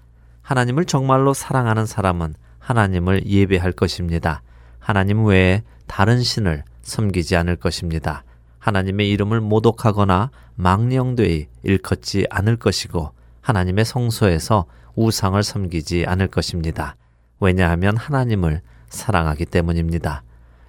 하나님을 0.44 0.86
정말로 0.86 1.34
사랑하는 1.34 1.88
사람은 1.88 2.36
하나님을 2.60 3.26
예배할 3.26 3.72
것입니다. 3.72 4.44
하나님 4.78 5.26
외에 5.26 5.64
다른 5.88 6.22
신을 6.22 6.64
섬기지 6.84 7.36
않을 7.38 7.56
것입니다. 7.56 8.24
하나님의 8.60 9.10
이름을 9.10 9.42
모독하거나 9.42 10.30
망령되이 10.54 11.48
일컫지 11.64 12.28
않을 12.30 12.58
것이고 12.58 13.14
하나님의 13.42 13.84
성소에서 13.86 14.68
우상을 14.94 15.42
섬기지 15.42 16.06
않을 16.06 16.28
것입니다. 16.28 16.96
왜냐하면 17.40 17.98
하나님을 17.98 18.62
사랑하기 18.90 19.48
때문입니다. 19.48 20.22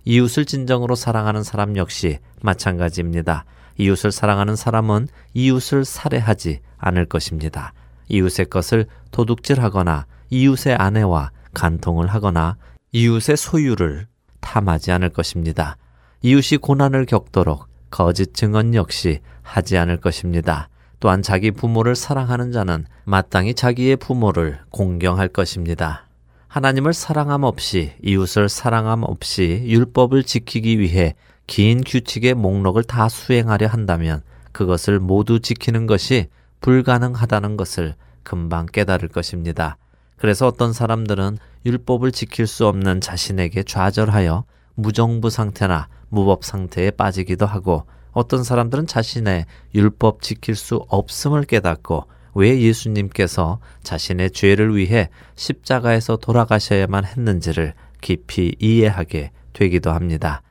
이웃을 0.09 0.47
진정으로 0.47 0.95
사랑하는 0.95 1.43
사람 1.43 1.77
역시 1.77 2.19
마찬가지입니다. 2.41 3.45
이웃을 3.77 4.11
사랑하는 4.11 4.57
사람은 4.57 5.07
이웃을 5.35 5.85
살해하지 5.85 6.61
않을 6.79 7.05
것입니다. 7.05 7.75
이웃의 8.09 8.47
것을 8.47 8.87
도둑질하거나 9.11 10.07
이웃의 10.31 10.77
아내와 10.77 11.31
간통을 11.53 12.07
하거나 12.07 12.57
이웃의 12.93 13.37
소유를 13.37 14.07
탐하지 14.41 14.93
않을 14.93 15.11
것입니다. 15.11 15.77
이웃이 16.23 16.57
고난을 16.57 17.05
겪도록 17.05 17.67
거짓 17.91 18.33
증언 18.33 18.75
역시 18.75 19.21
하지 19.43 19.77
않을 19.77 19.99
것입니다. 19.99 20.71
또한 21.01 21.21
자기 21.21 21.51
부모를 21.51 21.95
사랑하는 21.95 22.51
자는 22.51 22.87
마땅히 23.05 23.53
자기의 23.53 23.97
부모를 23.97 24.59
공경할 24.71 25.29
것입니다. 25.29 26.08
하나님을 26.49 26.95
사랑함 26.95 27.45
없이 27.45 27.93
이웃을 28.03 28.49
사랑함 28.49 29.03
없이 29.05 29.63
율법을 29.67 30.25
지키기 30.25 30.79
위해 30.79 31.15
긴 31.47 31.83
규칙의 31.85 32.35
목록을 32.35 32.85
다 32.85 33.11
수행하려 33.11 33.67
한다면 33.67 34.23
그것을 34.53 34.99
모두 34.99 35.41
지키는 35.41 35.87
것이 35.87 36.29
불가능하다는 36.63 37.59
것을 37.59 37.95
금방 38.23 38.65
깨달을 38.67 39.09
것입니다. 39.09 39.77
그래서 40.17 40.47
어떤 40.47 40.73
사람들은 40.73 41.37
율법을 41.67 42.13
지킬 42.13 42.47
수 42.47 42.67
없는 42.67 43.03
자신에게 43.03 43.63
좌절하여 43.63 44.45
무정부 44.75 45.29
상태나 45.29 45.89
무법 46.09 46.45
상태에 46.45 46.91
빠지기도 46.91 47.45
하고 47.45 47.85
어떤 48.13 48.43
사람들은 48.43 48.87
자신의 48.87 49.45
율법 49.75 50.23
지킬 50.23 50.57
수 50.57 50.85
없음을 50.89 51.45
깨닫고 51.45 52.07
왜 52.39 52.61
예수님께서 52.61 53.59
자신의 53.83 54.31
죄를 54.31 54.77
위해 54.77 55.09
십자가에서 55.35 56.17
돌아가셔야만 56.19 57.05
했는지를 57.05 57.75
깊이 58.01 58.55
이해하게 58.61 59.33
되기도 59.53 59.91
합니다. 59.91 60.43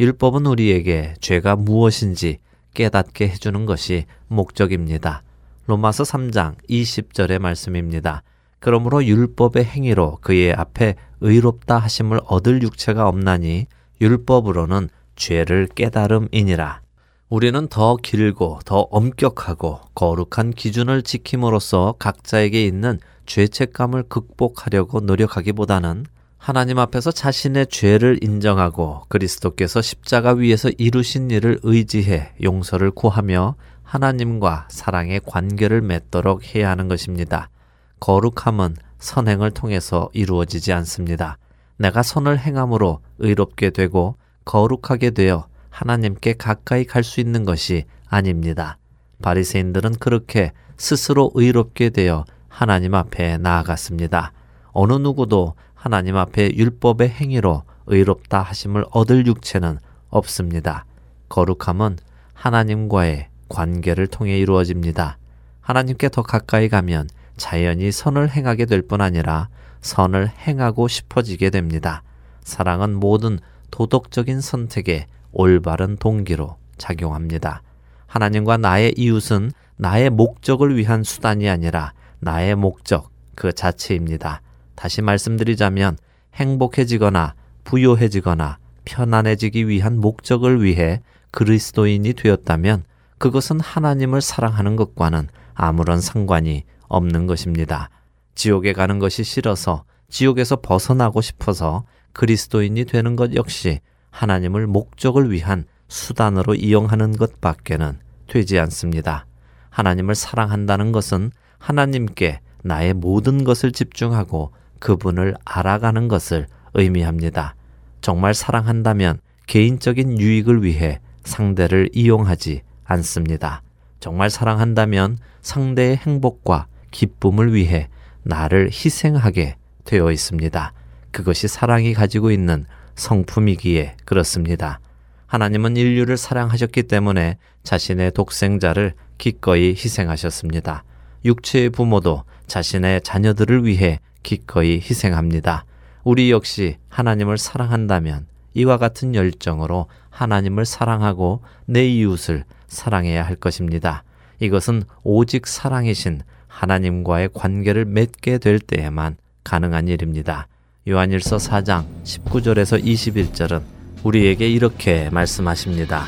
율법은 0.00 0.44
우리에게 0.44 1.14
죄가 1.20 1.54
무엇인지 1.54 2.38
깨닫게 2.74 3.28
해주는 3.28 3.64
것이 3.64 4.06
목적입니다. 4.26 5.22
로마서 5.66 6.02
3장 6.02 6.56
20절의 6.68 7.38
말씀입니다. 7.38 8.24
그러므로 8.58 9.04
율법의 9.04 9.64
행위로 9.66 10.18
그의 10.22 10.52
앞에 10.52 10.96
의롭다 11.20 11.78
하심을 11.78 12.22
얻을 12.26 12.60
육체가 12.62 13.06
없나니 13.06 13.66
율법으로는 14.00 14.88
죄를 15.14 15.68
깨달음이니라. 15.68 16.80
우리는 17.28 17.66
더 17.66 17.96
길고 17.96 18.60
더 18.64 18.82
엄격하고 18.82 19.80
거룩한 19.94 20.52
기준을 20.52 21.02
지킴으로써 21.02 21.96
각자에게 21.98 22.64
있는 22.64 23.00
죄책감을 23.26 24.04
극복하려고 24.04 25.00
노력하기보다는 25.00 26.06
하나님 26.38 26.78
앞에서 26.78 27.10
자신의 27.10 27.66
죄를 27.66 28.22
인정하고 28.22 29.02
그리스도께서 29.08 29.82
십자가 29.82 30.34
위에서 30.34 30.70
이루신 30.78 31.32
일을 31.32 31.58
의지해 31.64 32.32
용서를 32.44 32.92
구하며 32.92 33.56
하나님과 33.82 34.68
사랑의 34.70 35.20
관계를 35.26 35.80
맺도록 35.80 36.54
해야 36.54 36.70
하는 36.70 36.86
것입니다. 36.86 37.50
거룩함은 37.98 38.76
선행을 39.00 39.50
통해서 39.50 40.08
이루어지지 40.12 40.72
않습니다. 40.72 41.38
내가 41.76 42.04
선을 42.04 42.38
행함으로 42.38 43.00
의롭게 43.18 43.70
되고 43.70 44.16
거룩하게 44.44 45.10
되어 45.10 45.48
하나님께 45.76 46.32
가까이 46.38 46.86
갈 46.86 47.04
수 47.04 47.20
있는 47.20 47.44
것이 47.44 47.84
아닙니다. 48.08 48.78
바리새인들은 49.20 49.96
그렇게 50.00 50.52
스스로 50.78 51.30
의롭게 51.34 51.90
되어 51.90 52.24
하나님 52.48 52.94
앞에 52.94 53.36
나아갔습니다. 53.36 54.32
어느 54.72 54.94
누구도 54.94 55.54
하나님 55.74 56.16
앞에 56.16 56.56
율법의 56.56 57.10
행위로 57.10 57.62
의롭다 57.88 58.40
하심을 58.40 58.86
얻을 58.90 59.26
육체는 59.26 59.78
없습니다. 60.08 60.86
거룩함은 61.28 61.98
하나님과의 62.32 63.28
관계를 63.50 64.06
통해 64.06 64.38
이루어집니다. 64.38 65.18
하나님께 65.60 66.08
더 66.08 66.22
가까이 66.22 66.70
가면 66.70 67.10
자연히 67.36 67.92
선을 67.92 68.30
행하게 68.30 68.64
될 68.64 68.80
뿐 68.80 69.02
아니라 69.02 69.50
선을 69.82 70.30
행하고 70.30 70.88
싶어지게 70.88 71.50
됩니다. 71.50 72.02
사랑은 72.44 72.94
모든 72.94 73.40
도덕적인 73.70 74.40
선택에 74.40 75.06
올바른 75.38 75.96
동기로 75.96 76.56
작용합니다. 76.78 77.62
하나님과 78.06 78.56
나의 78.56 78.94
이웃은 78.96 79.52
나의 79.76 80.08
목적을 80.08 80.76
위한 80.76 81.02
수단이 81.02 81.48
아니라 81.50 81.92
나의 82.20 82.54
목적 82.54 83.10
그 83.34 83.52
자체입니다. 83.52 84.40
다시 84.74 85.02
말씀드리자면 85.02 85.98
행복해지거나 86.34 87.34
부요해지거나 87.64 88.58
편안해지기 88.86 89.68
위한 89.68 89.98
목적을 90.00 90.62
위해 90.62 91.02
그리스도인이 91.32 92.14
되었다면 92.14 92.84
그것은 93.18 93.60
하나님을 93.60 94.22
사랑하는 94.22 94.76
것과는 94.76 95.28
아무런 95.54 96.00
상관이 96.00 96.64
없는 96.88 97.26
것입니다. 97.26 97.90
지옥에 98.34 98.72
가는 98.72 98.98
것이 98.98 99.22
싫어서 99.22 99.84
지옥에서 100.08 100.56
벗어나고 100.56 101.20
싶어서 101.20 101.84
그리스도인이 102.14 102.86
되는 102.86 103.16
것 103.16 103.34
역시 103.34 103.80
하나님을 104.16 104.66
목적을 104.66 105.30
위한 105.30 105.66
수단으로 105.88 106.54
이용하는 106.54 107.12
것 107.12 107.38
밖에는 107.42 107.98
되지 108.28 108.58
않습니다. 108.60 109.26
하나님을 109.68 110.14
사랑한다는 110.14 110.90
것은 110.90 111.30
하나님께 111.58 112.40
나의 112.64 112.94
모든 112.94 113.44
것을 113.44 113.72
집중하고 113.72 114.52
그분을 114.78 115.34
알아가는 115.44 116.08
것을 116.08 116.46
의미합니다. 116.72 117.54
정말 118.00 118.32
사랑한다면 118.32 119.20
개인적인 119.46 120.18
유익을 120.18 120.62
위해 120.64 121.00
상대를 121.24 121.90
이용하지 121.92 122.62
않습니다. 122.84 123.62
정말 124.00 124.30
사랑한다면 124.30 125.18
상대의 125.42 125.96
행복과 125.96 126.68
기쁨을 126.90 127.52
위해 127.52 127.88
나를 128.22 128.70
희생하게 128.72 129.56
되어 129.84 130.10
있습니다. 130.10 130.72
그것이 131.10 131.48
사랑이 131.48 131.92
가지고 131.92 132.30
있는 132.30 132.64
성품이기에 132.96 133.96
그렇습니다. 134.04 134.80
하나님은 135.26 135.76
인류를 135.76 136.16
사랑하셨기 136.16 136.84
때문에 136.84 137.38
자신의 137.62 138.12
독생자를 138.12 138.94
기꺼이 139.18 139.70
희생하셨습니다. 139.70 140.84
육체의 141.24 141.70
부모도 141.70 142.24
자신의 142.46 143.02
자녀들을 143.02 143.64
위해 143.64 144.00
기꺼이 144.22 144.76
희생합니다. 144.76 145.64
우리 146.04 146.30
역시 146.30 146.76
하나님을 146.88 147.38
사랑한다면 147.38 148.26
이와 148.54 148.78
같은 148.78 149.14
열정으로 149.14 149.86
하나님을 150.10 150.64
사랑하고 150.64 151.42
내 151.66 151.86
이웃을 151.86 152.44
사랑해야 152.68 153.24
할 153.24 153.36
것입니다. 153.36 154.04
이것은 154.40 154.82
오직 155.02 155.46
사랑이신 155.46 156.22
하나님과의 156.46 157.30
관계를 157.34 157.84
맺게 157.84 158.38
될 158.38 158.58
때에만 158.58 159.16
가능한 159.44 159.88
일입니다. 159.88 160.48
요한일서 160.88 161.38
4장 161.38 161.84
19절에서 162.04 162.80
21절은 162.80 163.60
우리에게 164.04 164.48
이렇게 164.48 165.10
말씀하십니다. 165.10 166.04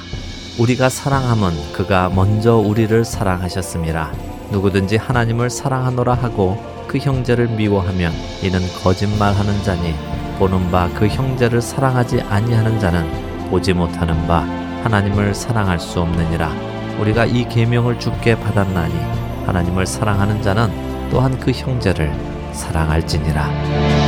우리가 0.61 0.89
사랑함은 0.89 1.73
그가 1.73 2.09
먼저 2.11 2.55
우리를 2.57 3.05
사랑하셨습니다. 3.05 4.13
누구든지 4.53 4.97
하나님을 4.97 5.51
사랑하노라 5.51 6.15
하고 6.15 6.57
그 6.87 6.99
형제를 6.99 7.49
미워하면 7.49 8.13
이는 8.45 8.61
거짓말하는 8.85 9.63
자니 9.65 9.95
보는 10.39 10.71
바 10.71 10.89
그 10.95 11.09
형제를 11.09 11.61
사랑하지 11.61 12.21
아니하는 12.21 12.79
자는 12.79 13.51
보지 13.51 13.73
못하는 13.73 14.29
바 14.29 14.43
하나님을 14.85 15.35
사랑할 15.35 15.81
수 15.81 16.01
없느니라. 16.01 16.53
우리가 17.01 17.27
이 17.27 17.49
계명을 17.49 17.99
주께 17.99 18.39
받았나니 18.39 18.95
하나님을 19.45 19.87
사랑하는 19.87 20.41
자는 20.41 21.11
또한 21.11 21.37
그 21.41 21.51
형제를 21.51 22.13
사랑할지니라. 22.53 24.08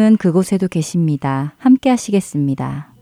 주님은 0.00 0.16
그곳에도 0.16 0.66
계십니다. 0.66 1.52
함께 1.58 1.90
하시겠습니다. 1.90 2.94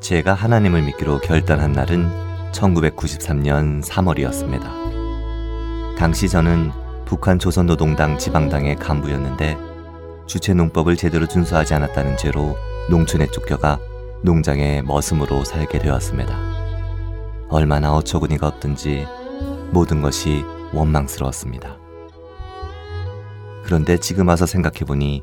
제가 0.00 0.34
하나님을 0.34 0.82
믿기로 0.82 1.20
결단한 1.20 1.70
날은 1.72 2.10
1993년 2.52 3.84
3월이었습니다. 3.84 5.96
당시 5.96 6.28
저는 6.28 6.72
북한 7.04 7.38
조선노동당 7.38 8.18
지방당의 8.18 8.74
간부였는데 8.76 9.56
주체농법을 10.26 10.96
제대로 10.96 11.28
준수하지 11.28 11.74
않았다는 11.74 12.16
죄로 12.16 12.56
농촌에 12.90 13.28
쫓겨가 13.28 13.78
농장에 14.22 14.82
머슴으로 14.82 15.44
살게 15.44 15.78
되었습니다. 15.78 16.36
얼마나 17.48 17.94
어처구니가 17.94 18.48
없든지 18.48 19.06
모든 19.74 20.00
것이 20.00 20.44
원망스러웠습니다. 20.72 21.76
그런데 23.64 23.98
지금 23.98 24.28
와서 24.28 24.46
생각해보니 24.46 25.22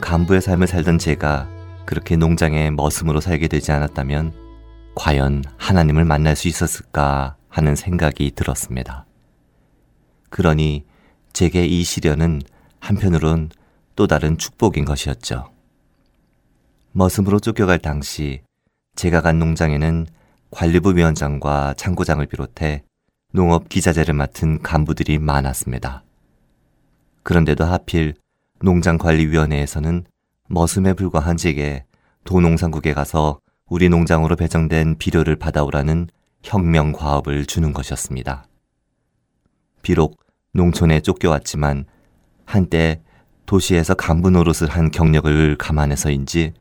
간부의 0.00 0.40
삶을 0.40 0.66
살던 0.66 0.98
제가 0.98 1.48
그렇게 1.84 2.16
농장에 2.16 2.70
머슴으로 2.70 3.20
살게 3.20 3.46
되지 3.46 3.70
않았다면 3.72 4.32
과연 4.94 5.44
하나님을 5.58 6.04
만날 6.06 6.34
수 6.34 6.48
있었을까 6.48 7.36
하는 7.48 7.76
생각이 7.76 8.32
들었습니다. 8.34 9.04
그러니 10.30 10.86
제게 11.32 11.66
이 11.66 11.84
시련은 11.84 12.40
한편으론 12.80 13.50
또 13.96 14.06
다른 14.06 14.38
축복인 14.38 14.86
것이었죠. 14.86 15.50
머슴으로 16.92 17.38
쫓겨갈 17.38 17.78
당시 17.80 18.40
제가 18.96 19.20
간 19.20 19.38
농장에는 19.38 20.06
관리부 20.50 20.96
위원장과 20.96 21.74
창고장을 21.76 22.24
비롯해 22.26 22.87
농업 23.30 23.68
기자재를 23.68 24.14
맡은 24.14 24.62
간부들이 24.62 25.18
많았습니다. 25.18 26.02
그런데도 27.22 27.62
하필 27.64 28.14
농장관리위원회에서는 28.62 30.06
머슴에 30.48 30.94
불과한 30.94 31.36
제게 31.36 31.84
도농상국에 32.24 32.94
가서 32.94 33.38
우리 33.68 33.90
농장으로 33.90 34.34
배정된 34.34 34.96
비료를 34.96 35.36
받아오라는 35.36 36.08
혁명 36.42 36.92
과업을 36.92 37.44
주는 37.44 37.74
것이었습니다. 37.74 38.46
비록 39.82 40.18
농촌에 40.54 41.00
쫓겨왔지만 41.00 41.84
한때 42.46 43.02
도시에서 43.44 43.92
간부 43.92 44.30
노릇을 44.30 44.68
한 44.68 44.90
경력을 44.90 45.56
감안해서인지 45.58 46.54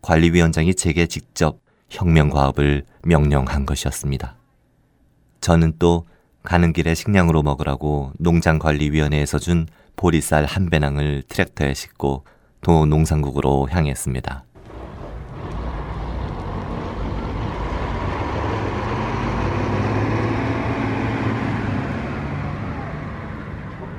관리위원장이 0.00 0.74
제게 0.74 1.06
직접 1.06 1.60
혁명 1.90 2.30
과업을 2.30 2.86
명령한 3.04 3.66
것이었습니다. 3.66 4.37
저는 5.40 5.74
또 5.78 6.06
가는 6.42 6.72
길에 6.72 6.94
식량으로 6.94 7.42
먹으라고 7.42 8.12
농장관리위원회에서 8.18 9.38
준 9.38 9.66
보리쌀 9.96 10.44
한 10.44 10.70
배낭을 10.70 11.24
트랙터에 11.28 11.74
싣고 11.74 12.24
도 12.60 12.86
농산국으로 12.86 13.68
향했습니다. 13.70 14.44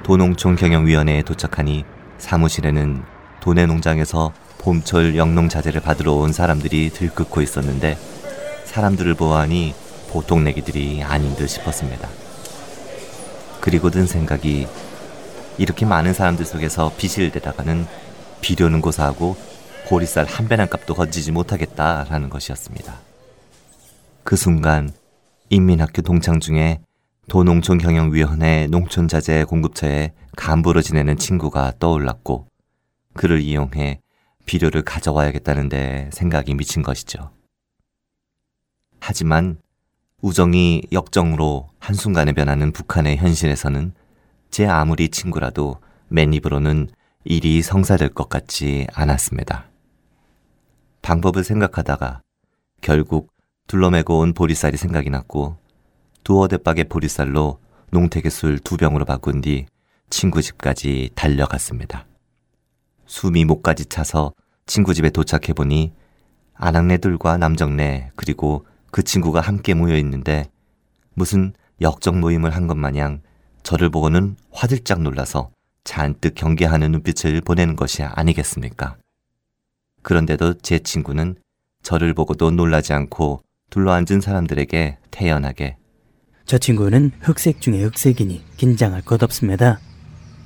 도농촌 0.04 0.56
경영위원회에 0.56 1.22
도착하니 1.22 1.86
사무실에는 2.18 3.04
도내 3.42 3.68
농장에서 3.68 4.34
봄철 4.58 5.16
영농 5.16 5.50
자재를 5.50 5.82
받으러 5.82 6.14
온 6.14 6.34
사람들이 6.34 6.90
들끓고 6.90 7.42
있었는데 7.42 7.96
사람들을 8.66 9.14
보아하니 9.14 9.76
보통 10.10 10.44
내기들이 10.44 11.04
아닌 11.04 11.36
듯 11.36 11.48
싶었습니다. 11.48 12.10
그리고 13.62 13.90
든 13.90 14.06
생각이 14.06 14.68
이렇게 15.58 15.86
많은 15.86 16.14
사람들 16.14 16.46
속에서 16.46 16.92
비실대다가는 16.98 17.86
비료는 18.42 18.82
고사하고 18.82 19.36
보리쌀 19.88 20.26
한 20.26 20.48
배낭 20.48 20.68
값도 20.68 20.94
건지지 20.94 21.32
못하겠다라는 21.32 22.30
것이었습니다. 22.30 22.96
그 24.24 24.36
순간 24.36 24.92
인민학교 25.50 26.02
동창 26.02 26.40
중에 26.40 26.80
도농촌경영위원회 27.28 28.68
농촌자재 28.70 29.44
공급처에 29.46 30.14
간부로 30.36 30.82
지내는 30.82 31.18
친구가 31.18 31.74
떠올랐고 31.80 32.48
그를 33.14 33.42
이용해 33.42 34.00
비료를 34.46 34.84
가져와야겠다는데 34.84 36.10
생각이 36.14 36.54
미친 36.56 36.82
것이죠. 36.82 37.32
하지만 39.00 39.58
우정이 40.22 40.84
역정으로 40.92 41.70
한순간에 41.80 42.34
변하는 42.34 42.72
북한의 42.74 43.18
현실에서는 43.18 43.94
제 44.50 44.66
아무리 44.66 45.10
친구라도 45.10 45.78
맨 46.10 46.34
입으로는 46.34 46.90
일이 47.24 47.62
성사될 47.62 48.10
것 48.10 48.28
같지 48.28 48.88
않았습니다. 48.94 49.70
방법을 51.02 51.44
생각하다가 51.44 52.22
결국 52.82 53.32
둘러매고 53.68 54.20
온 54.20 54.34
보리쌀이 54.34 54.76
생각이 54.76 55.10
났고 55.10 55.58
두어 56.24 56.48
대박의 56.48 56.86
보리쌀로 56.86 57.60
농태계 57.92 58.30
술두 58.30 58.78
병으로 58.78 59.06
바꾼 59.06 59.42
뒤 59.42 59.68
친구 60.10 60.42
집까지 60.42 61.12
달려갔습니다. 61.16 62.06
숨이 63.06 63.46
목까지 63.46 63.86
차서 63.86 64.34
친구 64.66 64.94
집에 64.94 65.10
도착해 65.10 65.54
보니 65.54 65.94
아낙네들과 66.56 67.38
남정네 67.38 68.12
그리고 68.16 68.66
그 68.92 69.04
친구가 69.04 69.42
함께 69.42 69.74
모여 69.74 69.96
있는데 69.98 70.50
무슨 71.14 71.54
역적 71.82 72.18
모임을 72.18 72.56
한 72.56 72.68
것 72.68 72.76
마냥 72.76 73.22
저를 73.64 73.90
보고는 73.90 74.36
화들짝 74.52 75.02
놀라서 75.02 75.52
잔뜩 75.84 76.36
경계하는 76.36 76.92
눈빛을 76.92 77.42
보내는 77.42 77.76
것이 77.76 78.04
아니겠습니까? 78.04 78.96
그런데도 80.02 80.56
제 80.60 80.80
친구는 80.80 81.36
저를 81.84 82.14
보고도 82.14 82.52
놀라지 82.52 82.94
않고 82.94 83.42
둘러앉은 83.70 84.22
사람들에게 84.22 84.98
태연하게 85.12 85.78
저 86.46 86.58
친구는 86.58 87.12
흑색 87.22 87.62
중에 87.62 87.82
흑색이니 87.84 88.44
긴장할 88.58 89.02
것 89.04 89.22
없습니다. 89.24 89.80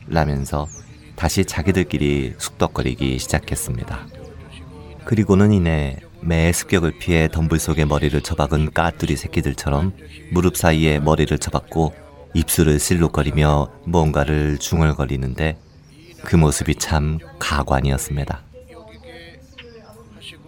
라면서 0.08 0.68
다시 1.16 1.46
자기들끼리 1.46 2.36
숙덕거리기 2.38 3.20
시작했습니다. 3.20 4.08
그리고는 5.06 5.52
이내 5.54 5.98
매의 6.26 6.54
습격을 6.54 7.00
피해 7.00 7.28
덤불 7.28 7.60
속에 7.60 7.86
머리를 7.86 8.20
처박은 8.22 8.72
까뚜리 8.72 9.18
새끼들처럼 9.18 9.94
무릎 10.32 10.56
사이에 10.56 11.00
머리를 11.00 11.38
처박고 11.38 11.94
입술을 12.34 12.80
실룩거리며 12.80 13.72
뭔가를 13.86 14.58
중얼거리는데 14.58 15.58
그 16.24 16.36
모습이 16.36 16.76
참 16.76 17.20
가관이었습니다. 17.40 18.42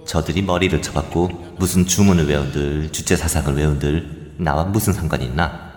저들이 0.05 0.41
머리를 0.43 0.81
쳐박고 0.81 1.55
무슨 1.57 1.85
주문을 1.85 2.27
외운들 2.27 2.91
주제 2.91 3.15
사상을 3.15 3.53
외운들 3.55 4.35
나와 4.37 4.63
무슨 4.63 4.93
상관이 4.93 5.25
있나? 5.25 5.73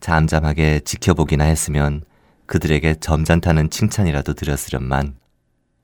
잠잠하게 0.00 0.80
지켜보기나 0.80 1.44
했으면 1.44 2.02
그들에게 2.46 2.96
점잖다는 2.96 3.70
칭찬이라도 3.70 4.34
드렸으련만 4.34 5.14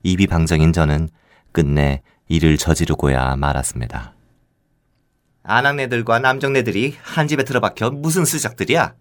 입이 0.03 0.27
방정인 0.27 0.73
저는 0.73 1.09
끝내 1.53 2.03
일을 2.29 2.59
저지르고야 2.59 3.37
말았습니다. 3.37 4.15
아낙네들과 5.43 6.19
남정네들이 6.19 6.97
한 7.01 7.27
집에 7.27 7.43
들어박혀 7.43 7.91
무슨 7.91 8.25
수작들이야? 8.25 8.95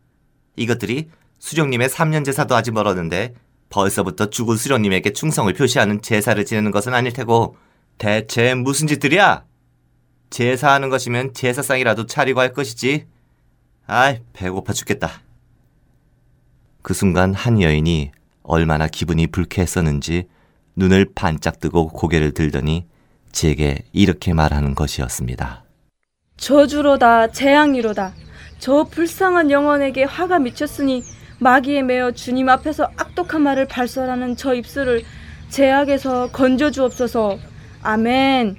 이것들이 0.56 1.10
수령님의 1.40 1.90
3년 1.90 2.26
제사도 2.26 2.56
아직 2.56 2.72
멀었는데 2.72 3.34
벌써부터 3.70 4.30
죽은 4.30 4.56
수령님에게 4.56 5.12
충성을 5.12 5.52
표시하는 5.54 6.02
제사를 6.02 6.44
지내는 6.44 6.72
것은 6.72 6.94
아닐 6.94 7.12
테고 7.12 7.58
대체 7.98 8.54
무슨 8.54 8.88
짓들이야? 8.88 9.44
제사하는 10.30 10.90
것이면 10.90 11.34
제사상이라도 11.34 12.06
차리고 12.06 12.40
할 12.40 12.54
것이지. 12.54 13.08
아이, 13.86 14.20
배고파 14.34 14.74
죽겠다. 14.74 15.22
그 16.82 16.94
순간 16.94 17.34
한 17.34 17.62
여인이 17.62 18.12
얼마나 18.44 18.88
기분이 18.88 19.28
불쾌했었는지 19.28 20.28
눈을 20.76 21.12
반짝 21.14 21.60
뜨고 21.60 21.90
고개를 21.90 22.34
들더니 22.34 22.88
제게 23.32 23.84
이렇게 23.94 24.34
말하는 24.34 24.76
것이었습니다. 24.76 25.64
저주로다 26.38 27.32
재앙이로다 27.32 28.14
저 28.60 28.84
불쌍한 28.86 29.52
영혼에게 29.52 30.04
화가 30.04 30.40
미쳤으니 30.40 31.04
마귀에 31.40 31.84
매어 31.84 32.12
주님 32.12 32.50
앞에서 32.50 32.90
악독한 32.96 33.42
말을 33.42 33.68
발설하는 33.68 34.36
저 34.36 34.54
입술을 34.56 35.04
제약에서 35.50 36.32
건져 36.32 36.72
주옵소서 36.72 37.38
아멘 37.84 38.58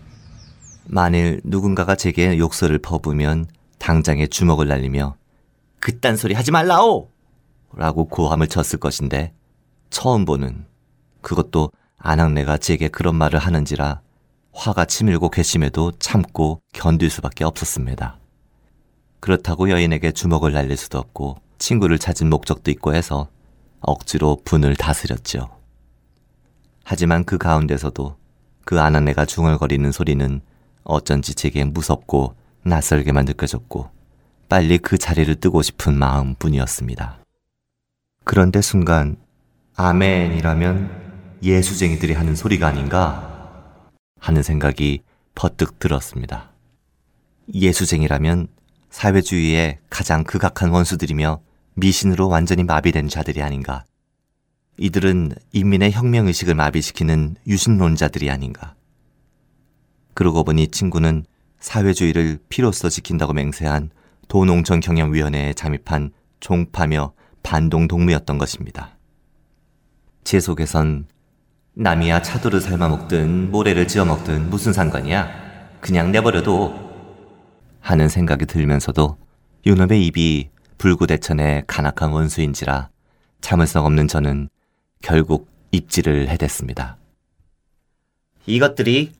만일 0.86 1.40
누군가가 1.44 1.96
제게 1.96 2.38
욕설을 2.38 2.78
퍼부으면 2.78 3.46
당장에 3.78 4.26
주먹을 4.26 4.68
날리며 4.68 5.16
그딴 5.80 6.16
소리 6.16 6.34
하지 6.34 6.50
말라오! 6.50 7.10
라고 7.74 8.06
고함을 8.06 8.48
쳤을 8.48 8.78
것인데 8.78 9.32
처음 9.90 10.24
보는 10.24 10.64
그것도 11.20 11.70
아낙네가 11.98 12.58
제게 12.58 12.88
그런 12.88 13.16
말을 13.16 13.38
하는지라 13.38 14.00
화가 14.58 14.86
치밀고 14.86 15.30
괘씸해도 15.30 15.92
참고 16.00 16.60
견딜 16.72 17.10
수밖에 17.10 17.44
없었습니다. 17.44 18.18
그렇다고 19.20 19.70
여인에게 19.70 20.10
주먹을 20.10 20.52
날릴 20.52 20.76
수도 20.76 20.98
없고 20.98 21.36
친구를 21.58 22.00
찾은 22.00 22.28
목적도 22.28 22.72
있고 22.72 22.92
해서 22.92 23.28
억지로 23.80 24.38
분을 24.44 24.74
다스렸죠. 24.74 25.48
하지만 26.82 27.24
그 27.24 27.38
가운데서도 27.38 28.16
그 28.64 28.80
아낙네가 28.80 29.26
중얼거리는 29.26 29.92
소리는 29.92 30.40
어쩐지 30.82 31.34
제게 31.34 31.64
무섭고 31.64 32.34
낯설게만 32.64 33.26
느껴졌고 33.26 33.90
빨리 34.48 34.78
그 34.78 34.98
자리를 34.98 35.32
뜨고 35.36 35.62
싶은 35.62 35.96
마음 35.96 36.34
뿐이었습니다. 36.34 37.18
그런데 38.24 38.60
순간 38.60 39.18
아멘이라면 39.76 41.38
예수쟁이들이 41.44 42.14
하는 42.14 42.34
소리가 42.34 42.66
아닌가 42.66 43.37
하는 44.18 44.42
생각이 44.42 45.02
퍼뜩 45.34 45.78
들었습니다. 45.78 46.52
예수쟁이라면 47.52 48.48
사회주의의 48.90 49.78
가장 49.90 50.24
극악한 50.24 50.70
원수들이며 50.70 51.40
미신으로 51.74 52.28
완전히 52.28 52.64
마비된 52.64 53.08
자들이 53.08 53.42
아닌가. 53.42 53.84
이들은 54.78 55.32
인민의 55.52 55.92
혁명의식을 55.92 56.54
마비시키는 56.54 57.36
유신론자들이 57.46 58.30
아닌가. 58.30 58.74
그러고 60.14 60.44
보니 60.44 60.68
친구는 60.68 61.24
사회주의를 61.60 62.38
피로써 62.48 62.88
지킨다고 62.88 63.32
맹세한 63.32 63.90
도농촌 64.28 64.80
경영위원회에 64.80 65.54
잠입한 65.54 66.12
종파며 66.40 67.12
반동 67.42 67.88
동무였던 67.88 68.38
것입니다. 68.38 68.96
제 70.24 70.40
속에선 70.40 71.06
남이야 71.80 72.22
차도를 72.22 72.60
삶아 72.60 72.88
먹든 72.88 73.52
모래를 73.52 73.86
지어 73.86 74.04
먹든 74.04 74.50
무슨 74.50 74.72
상관이야. 74.72 75.78
그냥 75.80 76.10
내버려도 76.10 76.74
하는 77.78 78.08
생각이 78.08 78.46
들면서도 78.46 79.16
요놈의 79.64 80.04
입이 80.06 80.48
불구대천의 80.78 81.64
간악한 81.68 82.10
원수인지라 82.10 82.88
참을성 83.40 83.86
없는 83.86 84.08
저는 84.08 84.48
결국 85.02 85.48
입질을 85.70 86.28
해댔습니다. 86.30 86.96
이것들이 88.46 89.12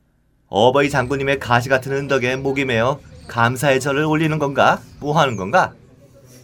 어버이 0.49 0.89
장군님의 0.89 1.39
가시 1.39 1.69
같은 1.69 1.93
은덕에 1.93 2.35
목이 2.35 2.65
메어 2.65 2.99
감사의 3.29 3.79
절을 3.79 4.03
올리는 4.03 4.37
건가? 4.37 4.81
뭐 4.99 5.17
하는 5.17 5.37
건가? 5.37 5.73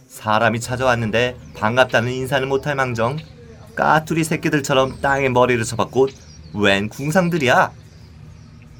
사람이 0.08 0.60
찾아왔는데 0.60 1.36
반갑다는 1.54 2.10
인사는 2.10 2.48
못할 2.48 2.74
망정 2.74 3.18
까투리 3.76 4.24
새끼들처럼 4.24 5.00
땅에 5.00 5.28
머리를 5.28 5.62
쳐박고 5.64 6.08
웬 6.54 6.88
궁상들이야? 6.88 7.70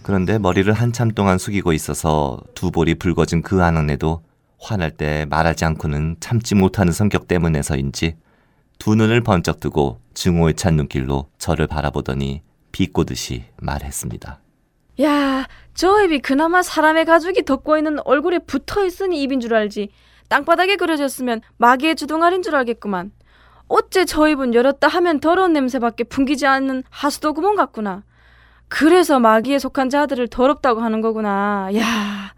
그런데 0.02 0.38
머리를 0.38 0.72
한참 0.72 1.10
동안 1.10 1.36
숙이고 1.38 1.72
있어서 1.72 2.40
두 2.54 2.70
볼이 2.70 2.94
붉어진 2.94 3.42
그 3.42 3.62
아낙네도 3.62 4.22
화날 4.58 4.90
때 4.90 5.26
말하지 5.28 5.64
않고는 5.64 6.16
참지 6.20 6.54
못하는 6.54 6.92
성격 6.92 7.28
때문에서인지 7.28 8.16
두 8.78 8.94
눈을 8.94 9.20
번쩍 9.22 9.60
뜨고 9.60 10.00
증오에 10.14 10.54
찬 10.54 10.76
눈길로 10.76 11.28
저를 11.38 11.66
바라보더니 11.66 12.42
비꼬듯이 12.72 13.44
말했습니다. 13.60 14.40
야, 15.02 15.46
저 15.74 16.04
입이 16.04 16.20
그나마 16.20 16.62
사람의 16.62 17.04
가죽이 17.04 17.44
덮고 17.44 17.76
있는 17.76 17.98
얼굴에 18.04 18.38
붙어 18.40 18.84
있으니 18.86 19.22
입인 19.22 19.40
줄 19.40 19.54
알지. 19.54 19.90
땅바닥에 20.28 20.76
그려졌으면 20.76 21.40
마귀의 21.58 21.96
주둥아리인 21.96 22.42
줄 22.42 22.56
알겠구만. 22.56 23.12
어째 23.68 24.04
저 24.04 24.28
입은 24.28 24.54
열었다 24.54 24.88
하면 24.88 25.20
더러운 25.20 25.52
냄새밖에 25.52 26.04
풍기지 26.04 26.46
않는 26.46 26.84
하수도 26.90 27.34
구멍 27.34 27.56
같구나. 27.56 28.04
그래서 28.68 29.18
마귀에 29.20 29.58
속한 29.58 29.90
자들을 29.90 30.28
더럽다고 30.28 30.80
하는 30.80 31.00
거구나. 31.00 31.68
야. 31.76 32.34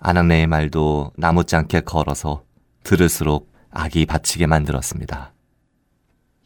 아낙네의 0.00 0.46
말도 0.46 1.12
나무지 1.16 1.56
않게 1.56 1.80
걸어서 1.80 2.44
들을수록 2.82 3.52
악이 3.70 4.06
받치게 4.06 4.46
만들었습니다. 4.46 5.32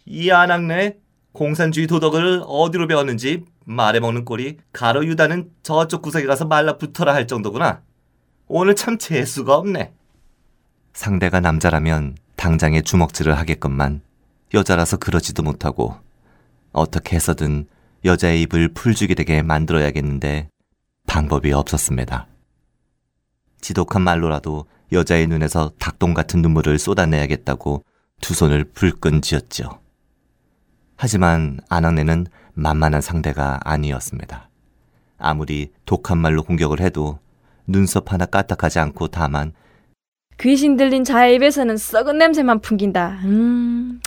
이 0.06 0.30
아낙네 0.30 0.98
공산주의 1.32 1.86
도덕을 1.86 2.42
어디로 2.46 2.86
배웠는지 2.86 3.44
말해먹는 3.64 4.24
꼴이 4.24 4.58
가로 4.72 5.04
유다는 5.04 5.50
저쪽 5.62 6.02
구석에 6.02 6.26
가서 6.26 6.46
말라붙어라 6.46 7.14
할 7.14 7.26
정도구나. 7.26 7.82
오늘 8.46 8.74
참 8.74 8.96
재수가 8.96 9.54
없네. 9.56 9.92
상대가 10.94 11.40
남자라면 11.40 12.16
당장에 12.38 12.82
주먹질을 12.82 13.36
하겠건만 13.36 14.00
여자라서 14.54 14.96
그러지도 14.96 15.42
못하고 15.42 15.96
어떻게 16.72 17.16
해서든 17.16 17.66
여자의 18.04 18.42
입을 18.42 18.72
풀죽이 18.74 19.16
되게 19.16 19.42
만들어야겠는데 19.42 20.48
방법이 21.08 21.52
없었습니다. 21.52 22.28
지독한 23.60 24.02
말로라도 24.02 24.66
여자의 24.92 25.26
눈에서 25.26 25.72
닭똥 25.80 26.14
같은 26.14 26.40
눈물을 26.40 26.78
쏟아내야겠다고 26.78 27.82
두 28.20 28.34
손을 28.34 28.64
불끈 28.72 29.20
쥐었죠. 29.20 29.80
하지만 30.96 31.58
아낙네는 31.68 32.28
만만한 32.54 33.00
상대가 33.00 33.58
아니었습니다. 33.64 34.48
아무리 35.18 35.72
독한 35.86 36.18
말로 36.18 36.44
공격을 36.44 36.80
해도 36.80 37.18
눈썹 37.66 38.12
하나 38.12 38.26
까딱하지 38.26 38.78
않고 38.78 39.08
다만 39.08 39.52
귀신 40.40 40.76
들린 40.76 41.02
자의 41.02 41.34
입에서는 41.34 41.76
썩은 41.76 42.18
냄새만 42.18 42.60
풍긴다. 42.60 43.20
음. 43.24 44.00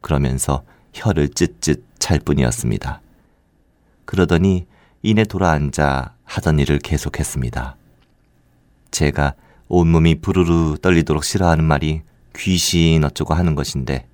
그러면서 0.00 0.64
혀를 0.94 1.28
찢찢 1.28 1.84
찰 1.98 2.18
뿐이었습니다. 2.18 3.00
그러더니 4.04 4.66
이내 5.02 5.24
돌아앉아 5.24 6.14
하던 6.24 6.58
일을 6.60 6.78
계속했습니다. 6.78 7.76
제가 8.90 9.34
온몸이 9.68 10.20
부르르 10.20 10.76
떨리도록 10.80 11.24
싫어하는 11.24 11.64
말이 11.64 12.02
귀신 12.34 13.04
어쩌고 13.04 13.34
하는 13.34 13.54
것인데 13.54 14.06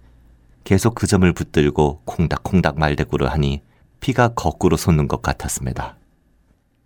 계속 0.64 0.94
그 0.94 1.06
점을 1.06 1.30
붙들고 1.32 2.02
콩닥콩닥 2.04 2.78
말대꾸를 2.78 3.30
하니 3.30 3.62
피가 4.00 4.28
거꾸로 4.34 4.76
솟는 4.76 5.08
것 5.08 5.22
같았습니다. 5.22 5.96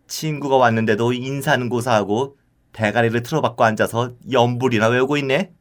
친구가 0.06 0.56
왔는데도 0.56 1.12
인사는 1.12 1.68
고사하고 1.68 2.36
대가리를 2.72 3.22
틀어박고 3.22 3.64
앉아서 3.64 4.12
연불이나 4.30 4.88
외우고 4.88 5.16
있네? 5.16 5.52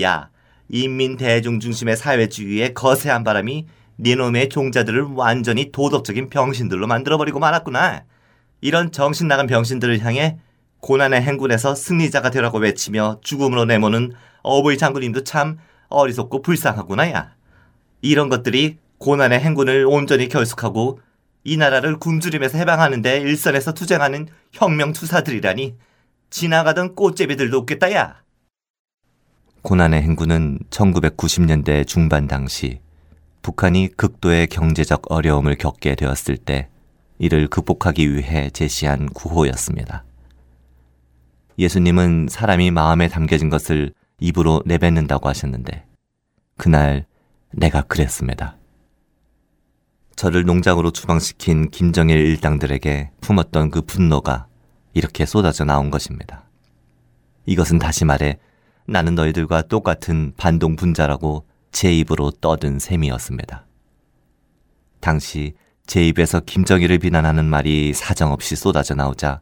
야, 0.00 0.30
인민 0.68 1.16
대중 1.16 1.60
중심의 1.60 1.96
사회주의에 1.96 2.72
거세한 2.72 3.24
바람이 3.24 3.66
니놈의 3.98 4.48
종자들을 4.48 5.02
완전히 5.14 5.70
도덕적인 5.70 6.30
병신들로 6.30 6.86
만들어버리고 6.86 7.38
말았구나. 7.38 8.04
이런 8.60 8.92
정신 8.92 9.28
나간 9.28 9.46
병신들을 9.46 10.00
향해 10.00 10.38
고난의 10.80 11.20
행군에서 11.22 11.74
승리자가 11.74 12.30
되라고 12.30 12.58
외치며 12.58 13.20
죽음으로 13.22 13.64
내모는 13.66 14.12
어버이 14.42 14.78
장군님도 14.78 15.24
참 15.24 15.58
어리석고 15.88 16.42
불쌍하구나, 16.42 17.10
야. 17.12 17.34
이런 18.00 18.28
것들이 18.28 18.78
고난의 18.98 19.40
행군을 19.40 19.86
온전히 19.86 20.28
결속하고 20.28 21.00
이 21.44 21.56
나라를 21.56 21.98
굶주림에서 21.98 22.58
해방하는데 22.58 23.18
일선에서 23.20 23.74
투쟁하는 23.74 24.28
혁명 24.52 24.92
투사들이라니 24.92 25.74
지나가던 26.32 26.94
꽃제비들도 26.94 27.56
없겠다, 27.58 27.92
야. 27.92 28.22
고난의 29.60 30.02
행군은 30.02 30.58
1990년대 30.70 31.86
중반 31.86 32.26
당시 32.26 32.80
북한이 33.42 33.90
극도의 33.96 34.48
경제적 34.48 35.12
어려움을 35.12 35.56
겪게 35.56 35.94
되었을 35.94 36.36
때 36.38 36.68
이를 37.18 37.46
극복하기 37.46 38.12
위해 38.12 38.50
제시한 38.50 39.06
구호였습니다. 39.10 40.04
예수님은 41.58 42.28
사람이 42.30 42.70
마음에 42.70 43.08
담겨진 43.08 43.50
것을 43.50 43.92
입으로 44.18 44.62
내뱉는다고 44.64 45.28
하셨는데 45.28 45.84
그날 46.56 47.04
내가 47.52 47.82
그랬습니다. 47.82 48.56
저를 50.16 50.44
농장으로 50.44 50.92
추방시킨 50.92 51.70
김정일 51.70 52.18
일당들에게 52.18 53.10
품었던 53.20 53.70
그 53.70 53.82
분노가 53.82 54.46
이렇게 54.94 55.26
쏟아져 55.26 55.64
나온 55.64 55.90
것입니다. 55.90 56.44
이것은 57.46 57.78
다시 57.78 58.04
말해 58.04 58.38
나는 58.86 59.14
너희들과 59.14 59.62
똑같은 59.62 60.32
반동 60.36 60.76
분자라고 60.76 61.46
제 61.70 61.92
입으로 61.92 62.30
떠든 62.30 62.78
셈이었습니다. 62.78 63.66
당시 65.00 65.54
제 65.86 66.06
입에서 66.06 66.40
김정일을 66.40 66.98
비난하는 66.98 67.44
말이 67.44 67.92
사정없이 67.92 68.54
쏟아져 68.56 68.94
나오자 68.94 69.40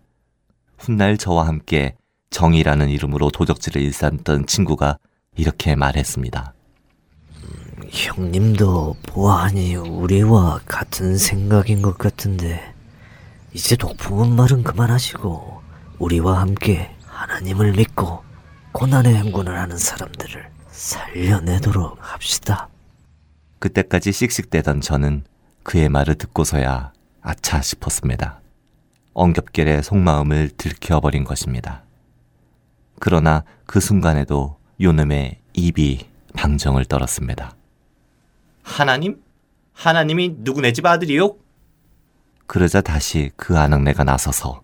훗날 0.79 1.19
저와 1.19 1.47
함께 1.47 1.95
정이라는 2.31 2.89
이름으로 2.89 3.31
도적질을 3.31 3.83
일삼던 3.83 4.47
친구가 4.47 4.99
이렇게 5.37 5.75
말했습니다. 5.75 6.55
형님도 7.91 8.97
보아하니 9.03 9.75
우리와 9.75 10.61
같은 10.65 11.19
생각인 11.19 11.83
것 11.83 11.99
같은데 11.99 12.73
이제 13.53 13.77
독품은 13.77 14.37
말은 14.37 14.63
그만하시고 14.63 15.63
우리와 15.99 16.41
함께 16.41 16.95
하나님을 17.05 17.73
믿고 17.73 18.23
고난의 18.73 19.15
행군을 19.15 19.59
하는 19.59 19.77
사람들을 19.77 20.49
살려내도록 20.71 21.99
합시다. 22.01 22.69
그때까지 23.59 24.13
씩씩대던 24.13 24.81
저는 24.81 25.25
그의 25.63 25.89
말을 25.89 26.15
듣고서야 26.15 26.93
아차 27.21 27.61
싶었습니다. 27.61 28.41
엉겹결에 29.13 29.83
속마음을 29.83 30.51
들켜버린 30.57 31.25
것입니다. 31.25 31.83
그러나 33.01 33.45
그 33.67 33.81
순간에도 33.81 34.57
요놈의 34.81 35.41
입이 35.55 36.07
방정을 36.35 36.85
떨었습니다. 36.85 37.55
하나님? 38.63 39.21
하나님이 39.73 40.37
누구네 40.39 40.73
집 40.73 40.87
아들이요? 40.87 41.35
그러자 42.51 42.81
다시 42.81 43.31
그 43.37 43.57
아낙네가 43.57 44.03
나서서 44.03 44.63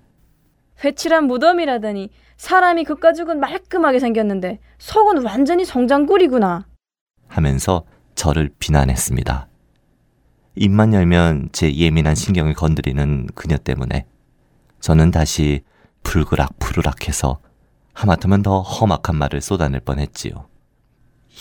회칠한 0.83 1.29
무덤이라더니 1.29 2.11
사람이 2.37 2.83
그 2.83 2.97
가죽은 2.97 3.39
말끔하게 3.39 4.01
생겼는데 4.01 4.59
속은 4.79 5.23
완전히 5.23 5.65
성장꿀이구나. 5.65 6.67
하면서 7.29 7.85
저를 8.17 8.51
비난했습니다. 8.59 9.47
입만 10.57 10.95
열면 10.95 11.51
제 11.53 11.73
예민한 11.77 12.17
신경을 12.17 12.55
건드리는 12.55 13.29
그녀 13.37 13.57
때문에 13.57 14.05
저는 14.81 15.13
다시 15.13 15.63
불그락 16.03 16.59
푸르락해서 16.59 17.39
하마터면 17.95 18.43
더 18.43 18.63
험악한 18.63 19.15
말을 19.15 19.41
쏟아낼 19.41 19.79
뻔했지요. 19.79 20.49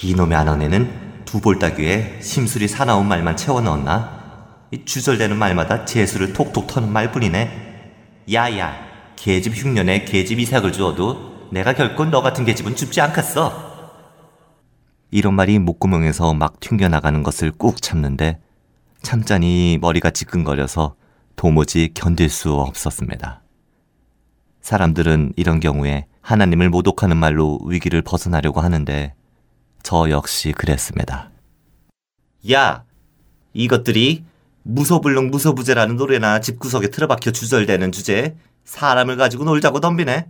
이놈의 0.03 0.37
아낙네는 0.37 1.23
두 1.25 1.41
볼따귀에 1.41 2.21
심술이 2.21 2.67
사나운 2.67 3.07
말만 3.07 3.35
채워 3.35 3.61
넣었나? 3.61 4.24
이 4.71 4.83
주절되는 4.83 5.37
말마다 5.37 5.85
재수를 5.85 6.33
톡톡 6.33 6.67
터는 6.67 6.91
말뿐이네. 6.91 7.93
야야, 8.33 8.75
계집 9.15 9.53
흉년에 9.55 10.05
계집 10.05 10.39
이삭을 10.39 10.71
주어도 10.71 11.49
내가 11.51 11.73
결코 11.73 12.05
너 12.05 12.21
같은 12.21 12.45
계집은 12.45 12.75
줍지 12.75 13.01
않겠어. 13.01 13.75
이런 15.11 15.35
말이 15.35 15.59
목구멍에서 15.59 16.33
막 16.33 16.59
튕겨나가는 16.59 17.21
것을 17.23 17.51
꾹 17.51 17.81
참는데 17.81 18.39
참자니 19.01 19.77
머리가 19.79 20.09
지끈거려서 20.09 20.95
도무지 21.35 21.91
견딜 21.93 22.29
수 22.29 22.53
없었습니다. 22.53 23.41
사람들은 24.61 25.33
이런 25.35 25.59
경우에 25.59 26.07
하나님을 26.21 26.69
모독하는 26.69 27.17
말로 27.17 27.59
위기를 27.65 28.01
벗어나려고 28.01 28.61
하는데 28.61 29.13
저 29.83 30.09
역시 30.09 30.51
그랬습니다. 30.51 31.29
야! 32.51 32.83
이것들이 33.53 34.25
무소불능 34.67 35.29
무소부재라는 35.29 35.95
노래나 35.95 36.39
집구석에 36.39 36.87
틀어박혀 36.87 37.31
주절되는 37.31 37.91
주제에 37.91 38.35
사람을 38.63 39.15
가지고 39.15 39.43
놀자고 39.43 39.79
덤비네. 39.79 40.27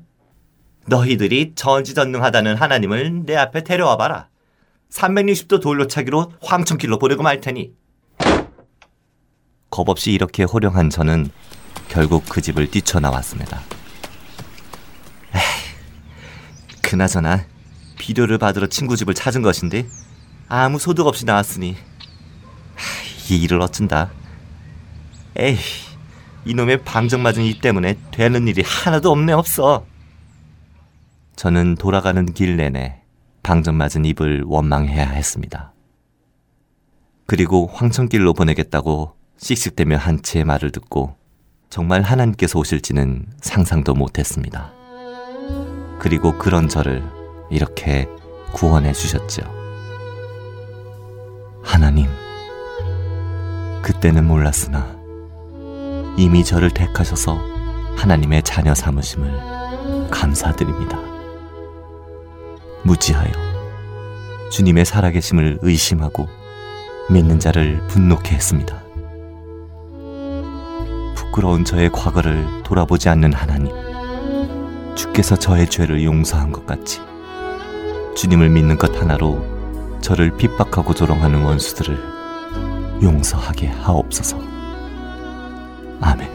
너희들이 0.88 1.54
전지전능하다는 1.56 2.58
하나님을 2.58 3.24
내 3.26 3.38
앞에 3.38 3.64
데려와 3.64 3.96
봐라. 3.96 4.28
360도 4.92 5.62
돌려차기로 5.62 6.34
황천길로 6.42 7.00
보내고 7.00 7.24
말 7.24 7.40
테니. 7.40 7.72
겁없이 9.70 10.12
이렇게 10.12 10.44
호령한 10.44 10.90
저는 10.90 11.30
결국 11.88 12.26
그 12.28 12.42
집을 12.42 12.70
뛰쳐나왔습니다. 12.70 13.62
에이, 15.34 15.42
그나저나 16.82 17.46
비료를 17.98 18.38
받으러 18.38 18.68
친구 18.68 18.98
집을 18.98 19.14
찾은 19.14 19.42
것인데 19.42 19.88
아무 20.50 20.78
소득 20.78 21.08
없이 21.08 21.24
나왔으니 21.26 21.76
하, 22.76 23.34
이 23.34 23.42
일을 23.42 23.62
어쩐다. 23.62 24.12
에이, 25.38 25.58
이놈의 26.46 26.84
방정 26.84 27.22
맞은 27.22 27.44
입 27.44 27.62
때문에 27.62 27.98
되는 28.12 28.48
일이 28.48 28.62
하나도 28.66 29.12
없네 29.12 29.34
없어. 29.34 29.86
저는 31.36 31.76
돌아가는 31.76 32.26
길 32.34 32.56
내내 32.56 33.02
방정 33.44 33.78
맞은 33.78 34.06
입을 34.06 34.44
원망해야 34.46 35.10
했습니다. 35.10 35.74
그리고 37.28 37.68
황천길로 37.68 38.34
보내겠다고 38.34 39.16
씩씩대며 39.38 39.98
한 39.98 40.22
채의 40.22 40.46
말을 40.46 40.72
듣고 40.72 41.16
정말 41.70 42.02
하나님께서 42.02 42.60
오실지는 42.60 43.26
상상도 43.42 43.94
못했습니다. 43.94 44.72
그리고 46.00 46.38
그런 46.38 46.70
저를 46.70 47.04
이렇게 47.50 48.08
구원해 48.54 48.94
주셨죠. 48.94 49.44
하나님, 51.62 52.08
그때는 53.82 54.26
몰랐으나 54.26 54.95
이미 56.18 56.44
저를 56.44 56.72
택하셔서 56.72 57.38
하나님의 57.98 58.44
자녀 58.44 58.74
삼으심을 58.74 60.10
감사드립니다. 60.10 60.98
무지하여 62.84 63.32
주님의 64.52 64.86
살아계심을 64.86 65.60
의심하고 65.62 66.28
믿는 67.10 67.40
자를 67.40 67.86
분노케 67.88 68.34
했습니다. 68.34 68.82
부끄러운 71.16 71.66
저의 71.66 71.92
과거를 71.92 72.64
돌아보지 72.64 73.10
않는 73.10 73.34
하나님, 73.34 73.74
주께서 74.96 75.36
저의 75.36 75.70
죄를 75.70 76.04
용서한 76.04 76.52
것 76.52 76.66
같이 76.66 77.02
주님을 78.16 78.50
믿는 78.50 78.78
것 78.78 78.96
하나로 79.00 80.00
저를 80.00 80.38
핍박하고 80.38 80.94
조롱하는 80.94 81.44
원수들을 81.44 83.02
용서하게 83.04 83.68
하옵소서. 83.68 84.55
아멘. 86.02 86.35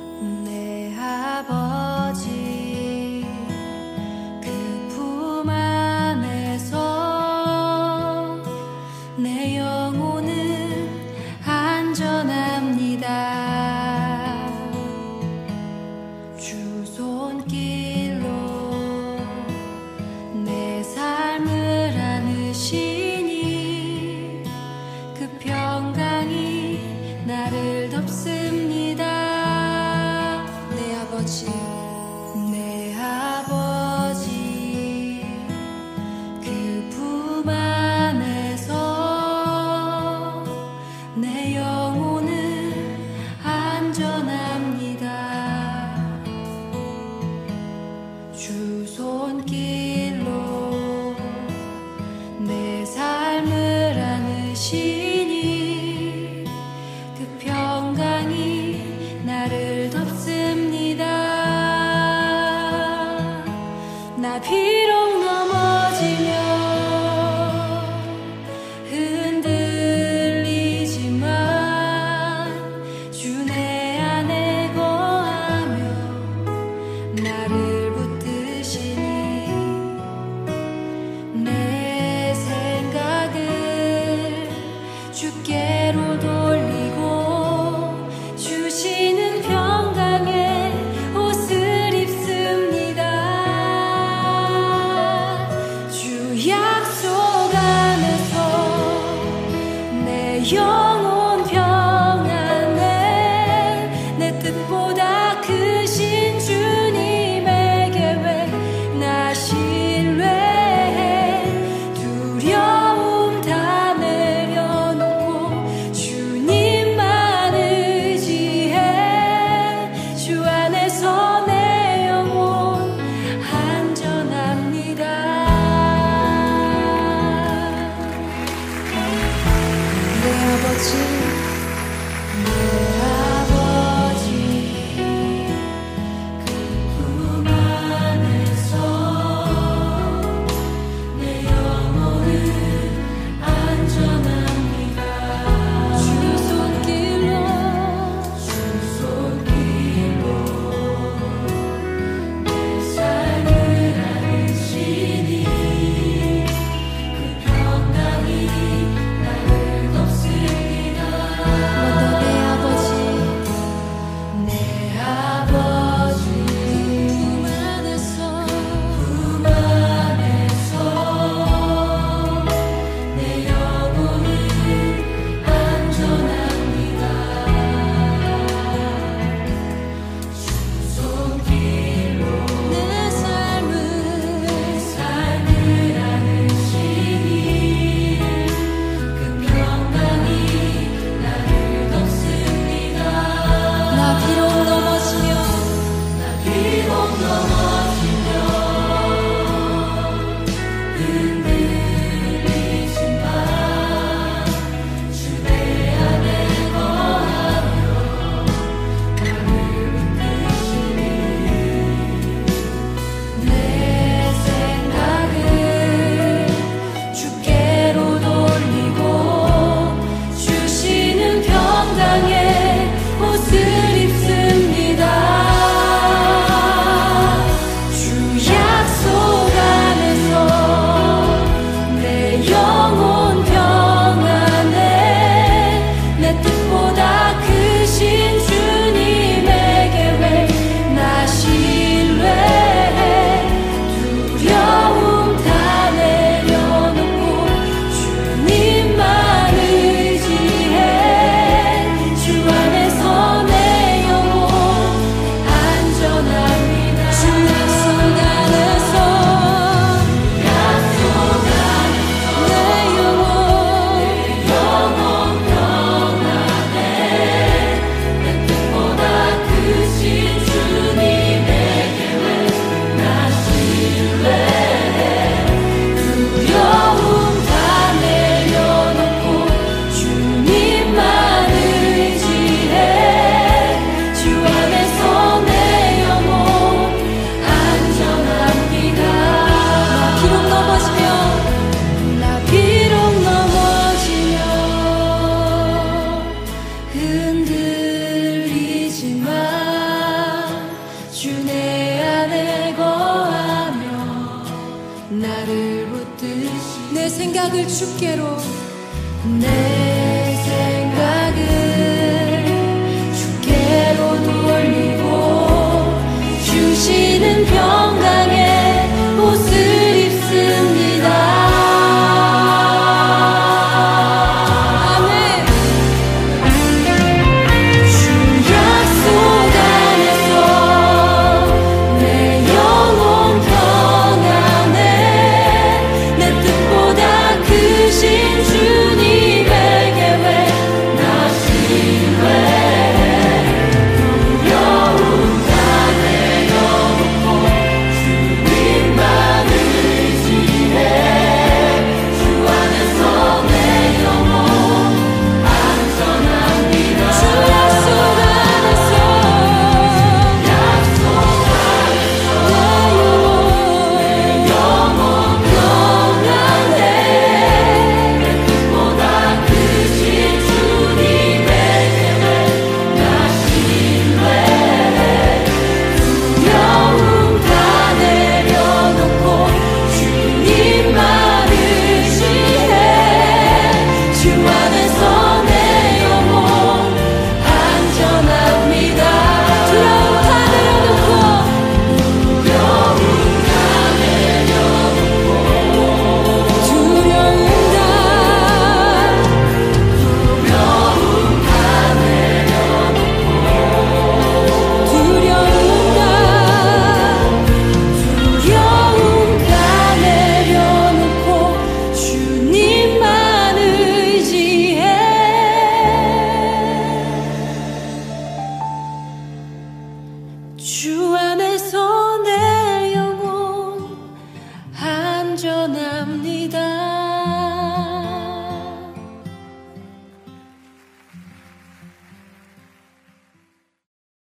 有 100.43 101.10